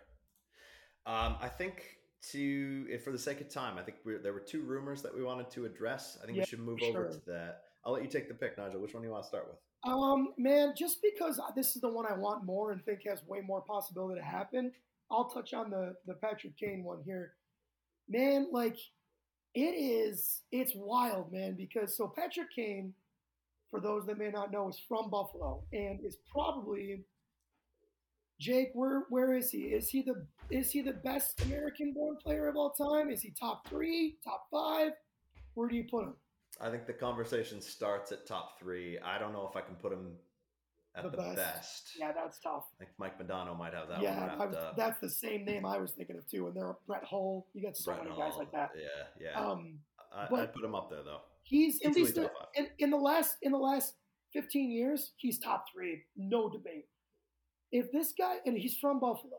[1.05, 1.86] Um, I think
[2.34, 5.24] to, if for the sake of time, I think there were two rumors that we
[5.24, 6.18] wanted to address.
[6.22, 7.11] I think yeah, we should move over sure.
[7.11, 7.61] to that.
[7.86, 8.82] I'll let you take the pick, Nigel.
[8.82, 9.57] Which one do you want to start with?
[9.84, 13.41] Um, man, just because this is the one I want more and think has way
[13.41, 14.71] more possibility to happen,
[15.11, 17.34] I'll touch on the the Patrick Kane one here.
[18.09, 18.78] Man, like
[19.53, 22.93] it is it's wild, man, because so Patrick Kane,
[23.71, 27.01] for those that may not know, is from Buffalo and is probably
[28.39, 29.63] Jake, where where is he?
[29.65, 33.09] Is he the is he the best American born player of all time?
[33.09, 34.91] Is he top three, top five?
[35.55, 36.15] Where do you put him?
[36.62, 38.97] I think the conversation starts at top three.
[38.99, 40.14] I don't know if I can put him
[40.95, 41.36] at The the, best.
[41.36, 41.89] best.
[41.99, 42.66] Yeah, that's tough.
[42.80, 44.78] I think Mike Modano might have that yeah, one I wrapped was, up.
[44.78, 46.47] that's the same name I was thinking of too.
[46.47, 47.45] And there are Brett Hull.
[47.53, 48.72] You got so Brett many guys like that.
[48.76, 49.39] Yeah, yeah.
[49.39, 49.80] Um,
[50.16, 51.22] I, I'd put him up there though.
[51.43, 52.47] he's at least in, top five.
[52.55, 53.93] in, in the last in the last
[54.34, 56.86] 15 years, he's top three, no debate.
[57.72, 59.38] If this guy and he's from Buffalo,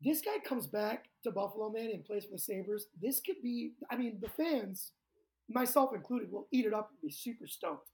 [0.00, 2.86] this guy comes back to Buffalo, man, and plays for the Sabres.
[3.00, 3.72] This could be.
[3.90, 4.92] I mean, the fans,
[5.48, 7.88] myself included, will eat it up and be super stoked.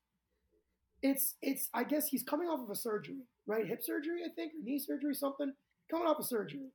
[1.02, 1.68] It's it's.
[1.74, 3.66] I guess he's coming off of a surgery, right?
[3.66, 5.52] Hip surgery, I think, or knee surgery, something.
[5.90, 6.70] Coming off a surgery,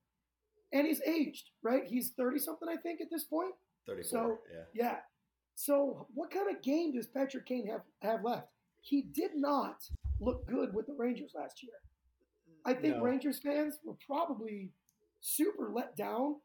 [0.72, 1.84] and he's aged, right?
[1.86, 3.54] He's 30 something, I think, at this point.
[3.86, 4.04] 34.
[4.10, 4.64] So- yeah.
[4.74, 4.98] Yeah.
[5.56, 8.48] So what kind of game does Patrick Kane have, have left?
[8.82, 9.84] He did not
[10.20, 11.74] look good with the Rangers last year.
[12.66, 13.04] I think No.
[13.04, 14.72] Rangers fans were probably
[15.22, 16.38] super let down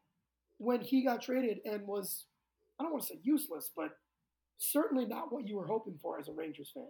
[0.57, 2.25] when he got traded and was,
[2.79, 3.97] I don't want to say useless, but
[4.59, 6.87] certainly not what you were hoping for as a Rangers fan.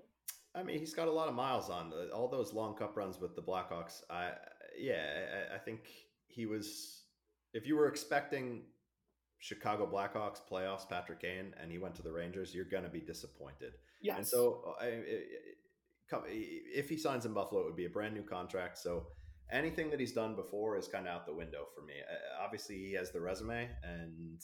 [0.56, 3.20] I mean, he's got a lot of miles on the, all those long cup runs
[3.22, 4.02] with the Blackhawks.
[4.10, 4.32] I
[4.78, 5.04] yeah,
[5.52, 5.82] I, I think
[6.28, 7.04] he was.
[7.54, 8.64] If you were expecting
[9.40, 13.00] Chicago Blackhawks playoffs, Patrick Kane, and he went to the Rangers, you're going to be
[13.00, 13.74] disappointed.
[14.02, 14.18] Yes.
[14.18, 14.94] And so, I, I-
[16.28, 18.80] if he signs in Buffalo, it would be a brand new contract.
[18.80, 19.06] So
[19.52, 21.94] anything that he's done before is kind of out the window for me.
[22.12, 24.42] Uh, Obviously, he has the resume, and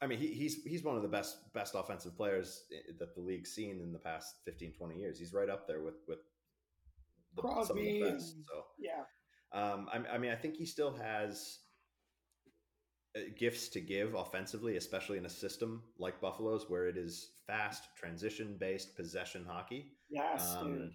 [0.00, 2.64] I mean, he, he's he's one of the best best offensive players
[2.98, 5.18] that the league's seen in the past 15, 20 years.
[5.18, 6.18] He's right up there with with
[7.34, 8.34] the, Crosby the best.
[8.46, 8.64] So.
[8.78, 9.02] yeah.
[9.52, 11.60] Um, I, I mean, I think he still has
[13.16, 17.84] uh, gifts to give offensively, especially in a system like Buffalo's, where it is fast,
[17.96, 19.92] transition based possession hockey.
[20.10, 20.90] Yes, Um, dude.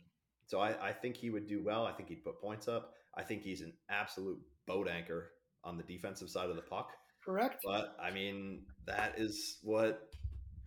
[0.45, 1.85] so I, I think he would do well.
[1.85, 2.93] I think he'd put points up.
[3.15, 5.31] I think he's an absolute boat anchor
[5.63, 6.91] on the defensive side of the puck.
[7.23, 7.61] Correct?
[7.63, 10.09] But I mean, that is what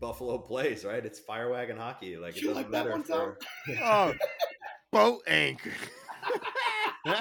[0.01, 1.05] Buffalo plays, right?
[1.05, 2.17] It's fire wagon hockey.
[2.17, 3.37] Like it You doesn't like that matter one, Tom?
[3.67, 4.13] for Oh,
[4.93, 5.73] boat anchor.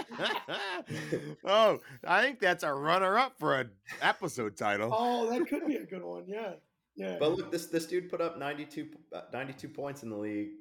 [1.45, 3.69] oh, I think that's a runner-up for an
[4.01, 4.89] episode title.
[4.93, 6.23] Oh, that could be a good one.
[6.27, 6.53] Yeah.
[6.95, 7.17] Yeah.
[7.19, 10.51] But look, this this dude put up 92, uh, 92 points in the league,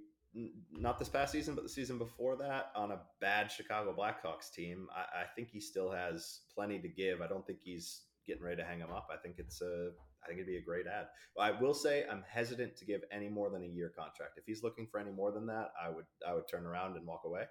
[0.72, 4.88] not this past season, but the season before that on a bad Chicago Blackhawks team.
[4.96, 7.20] I, I think he still has plenty to give.
[7.20, 9.08] I don't think he's getting ready to hang him up.
[9.12, 9.90] I think it's a,
[10.22, 11.06] I think it'd be a great ad.
[11.36, 14.38] But I will say I'm hesitant to give any more than a year contract.
[14.38, 17.06] If he's looking for any more than that, I would I would turn around and
[17.06, 17.44] walk away.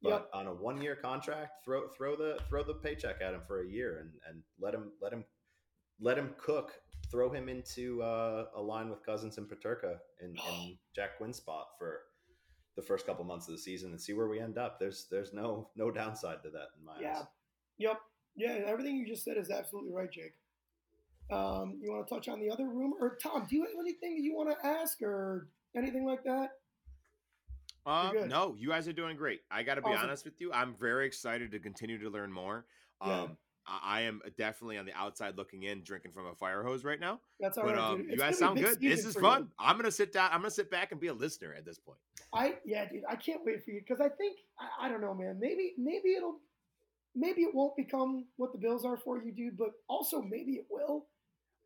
[0.00, 0.30] But Yep.
[0.32, 3.66] on a one year contract, throw throw the throw the paycheck at him for a
[3.68, 5.24] year and and let him let him
[6.00, 6.72] let him cook.
[7.10, 11.68] Throw him into uh, a line with Cozens and Peterka in, in Jack Quinn's spot
[11.78, 12.00] for
[12.76, 14.78] the first couple months of the season and see where we end up.
[14.78, 17.18] There's there's no no downside to that in my Yeah.
[17.20, 17.24] eyes.
[17.78, 18.00] Yep.
[18.38, 20.34] Yeah, everything you just said is absolutely right, Jake.
[21.30, 22.96] Um, you want to touch on the other rumor?
[23.00, 26.50] Or Tom, do you have anything that you want to ask or anything like that?
[27.84, 29.40] Um, no, you guys are doing great.
[29.50, 30.04] I got to be Awesome.
[30.04, 30.52] honest with you.
[30.52, 32.64] I'm very excited to continue to learn more.
[33.00, 33.26] Um, Yeah.
[33.66, 37.00] I, I am definitely on the outside looking in, drinking from a fire hose right
[37.00, 37.20] now.
[37.40, 38.80] That's all but right, um, you guys sound good.
[38.80, 39.42] This is fun.
[39.42, 39.48] you.
[39.58, 40.30] I'm gonna sit down.
[40.32, 41.98] I'm gonna sit back and be a listener at this point.
[42.32, 43.02] I yeah, dude.
[43.08, 45.38] I can't wait for you because I think I, I don't know, man.
[45.38, 46.36] Maybe maybe it'll
[47.18, 49.56] maybe it won't become what the Bills are for you, dude.
[49.58, 51.06] But also maybe it will.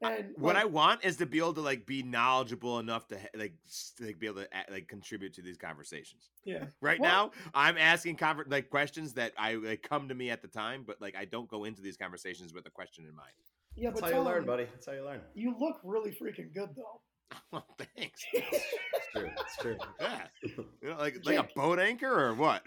[0.05, 3.55] And What I want is to be able to like be knowledgeable enough to like
[3.69, 6.31] s- like be able to like contribute to these conversations.
[6.45, 10.31] yeah Right Well- now, I'm asking conver- like questions that I like come to me
[10.31, 13.15] at the time, but like I don't go into these conversations with a question in
[13.15, 13.31] mind.
[13.77, 14.65] yeah, That's but how you Tom, learn, buddy.
[14.65, 15.21] That's how you learn.
[15.35, 17.01] You look really freaking good though.
[17.53, 18.25] Well, thanks.
[18.35, 19.31] It's true.
[19.39, 19.77] It's true.
[20.01, 22.67] Yeah, you know, like like a boat anchor or what?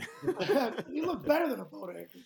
[0.90, 2.20] you look better than a boat anchor.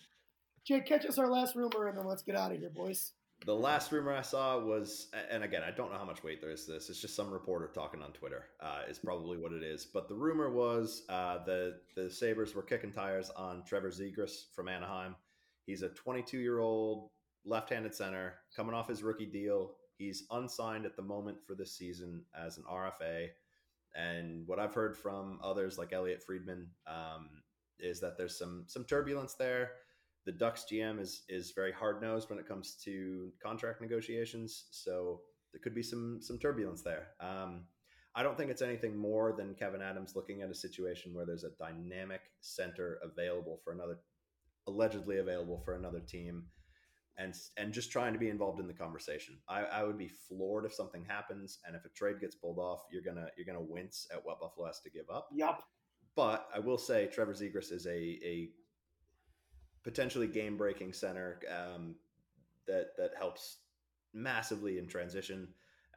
[0.66, 3.12] Jake, catch us our last rumor, and then let's get out of here, boys.
[3.46, 6.50] The last rumor I saw was, and again, I don't know how much weight there
[6.50, 6.90] is to this.
[6.90, 8.44] It's just some reporter talking on Twitter.
[8.60, 9.86] Uh, is probably what it is.
[9.86, 14.68] But the rumor was uh, the the Sabres were kicking tires on Trevor Zegras from
[14.68, 15.16] Anaheim.
[15.64, 17.08] He's a 22 year old
[17.46, 19.72] left-handed center coming off his rookie deal.
[19.96, 23.28] He's unsigned at the moment for this season as an RFA.
[23.94, 27.30] And what I've heard from others like Elliotte Friedman um,
[27.78, 29.70] is that there's some some turbulence there
[30.26, 35.20] the Ducks GM is is very hard nosed when it comes to contract negotiations, so
[35.52, 37.08] there could be some some turbulence there.
[37.20, 37.64] Um,
[38.14, 41.44] I don't think it's anything more than Kevyn Adams looking at a situation where there's
[41.44, 43.98] a dynamic center available for another,
[44.66, 46.44] allegedly available for another team,
[47.16, 49.38] and and just trying to be involved in the conversation.
[49.48, 52.80] I, I would be floored if something happens, and if a trade gets pulled off,
[52.90, 55.28] you're gonna you're gonna wince at what Buffalo has to give up.
[55.32, 55.62] Yep.
[56.16, 58.50] But I will say Trevor Zegras is a a
[59.84, 61.94] potentially game breaking center um,
[62.66, 63.58] that that helps
[64.12, 65.48] massively in transition.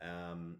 [0.01, 0.57] Um,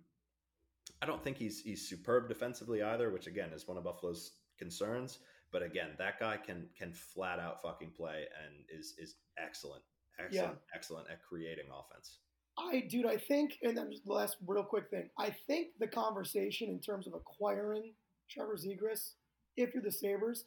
[1.02, 5.20] I don't think he's he's superb defensively either, which again is one of Buffalo's concerns.
[5.52, 9.84] But again, that guy can can flat out fucking play and is is excellent,
[10.20, 10.76] excellent, yeah.
[10.76, 12.20] excellent at creating offense.
[12.58, 15.10] I, dude, I think, and then just the last real quick thing.
[15.18, 17.94] I think the conversation in terms of acquiring
[18.30, 19.14] Trevor Zegras,
[19.58, 20.46] if you're the Sabres,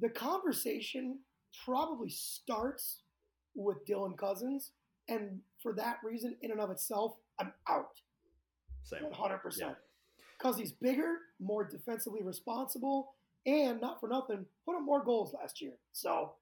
[0.00, 1.20] the conversation
[1.64, 3.02] probably starts
[3.54, 4.72] with Dylan Cozens.
[5.08, 8.00] And for that reason, in and of itself, I'm out.
[8.84, 9.00] Same.
[9.02, 9.40] 100%.
[9.42, 10.54] Because yeah.
[10.56, 13.14] he's bigger, more defensively responsible,
[13.46, 15.72] and not for nothing, put up more goals last year.
[15.92, 16.32] So.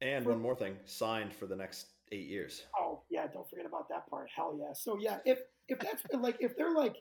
[0.00, 2.64] And for, one more thing, signed for the next eight years.
[2.78, 4.28] Oh yeah, don't forget about that part.
[4.34, 4.72] Hell yeah.
[4.72, 6.96] So yeah, if if that's like if they're like,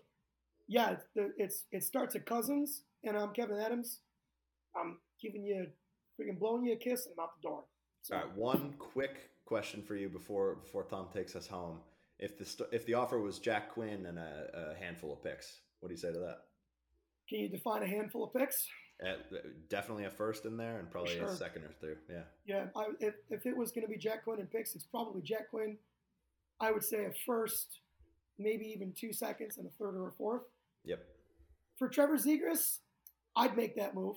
[0.67, 3.99] yeah, it's it's it starts at Cousins and I'm Kevyn Adams,
[4.75, 5.67] I'm giving you
[6.19, 7.63] freaking blowing you a kiss and I'm out the door.
[8.01, 8.15] So.
[8.15, 11.79] All right, one quick question for you before before Tom takes us home.
[12.19, 15.89] If the if the offer was Jack Quinn and a, a handful of picks, what
[15.89, 16.37] do you say to that?
[17.29, 18.55] Can you define a handful of picks?
[18.99, 21.27] At, definitely a first in there, and probably sure.
[21.27, 21.95] a second or two.
[22.09, 22.23] Yeah.
[22.45, 22.65] Yeah.
[22.75, 25.51] I, if if it was going to be Jack Quinn and picks, it's probably Jack
[25.51, 25.77] Quinn.
[26.59, 27.79] I would say a first,
[28.39, 30.43] maybe even two seconds, and a third or a fourth.
[30.85, 31.05] Yep.
[31.77, 32.79] For Trevor Zegras,
[33.35, 34.15] I'd make that move.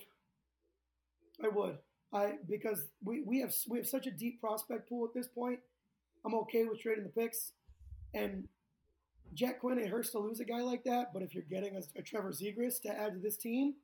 [1.43, 1.77] I would.
[2.13, 5.59] I because we, we have we have such a deep prospect pool at this point.
[6.25, 7.53] I'm okay with trading the picks,
[8.13, 8.47] and
[9.33, 9.79] Jack Quinn.
[9.79, 12.31] It hurts to lose a guy like that, but if you're getting a, a Trevor
[12.31, 13.75] Zegras to add to this team,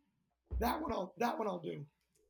[0.60, 1.86] that one I'll that one I'll do.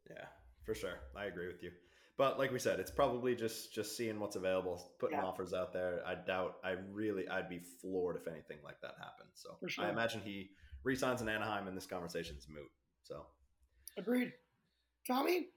[0.09, 0.25] Yeah,
[0.65, 0.99] for sure.
[1.15, 1.71] I agree with you.
[2.17, 5.25] But like we said, it's probably just just seeing what's available, putting yeah.
[5.25, 6.01] offers out there.
[6.05, 6.55] I doubt.
[6.63, 9.29] I really, I'd be floored if anything like that happened.
[9.33, 9.85] So sure.
[9.85, 10.49] I imagine he
[10.83, 12.69] resigns in Anaheim, and this conversation's moot.
[13.03, 13.25] So
[13.97, 14.33] agreed.
[15.07, 15.47] Tommy.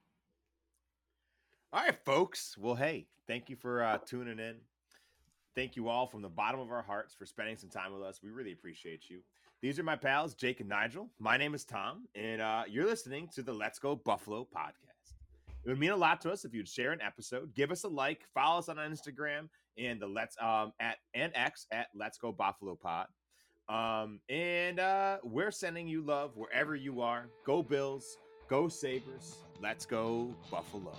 [1.72, 2.56] All right, folks.
[2.58, 4.56] Well, hey, thank you for uh, tuning in.
[5.54, 8.20] Thank you all from the bottom of our hearts for spending some time with us.
[8.24, 9.20] We really appreciate you.
[9.62, 11.08] These are my pals, Jake and Nigel.
[11.20, 15.14] My name is Tom, and uh, you're listening to the Let's Go Buffalo podcast.
[15.64, 17.88] It would mean a lot to us if you'd share an episode, give us a
[17.88, 19.48] like, follow us on Instagram
[19.78, 23.06] and the Let's um at and X at Let's Go Buffalo Pod.
[23.68, 27.26] Um, and uh, we're sending you love wherever you are.
[27.46, 28.16] Go Bills,
[28.48, 30.96] go Sabres, let's go Buffalo.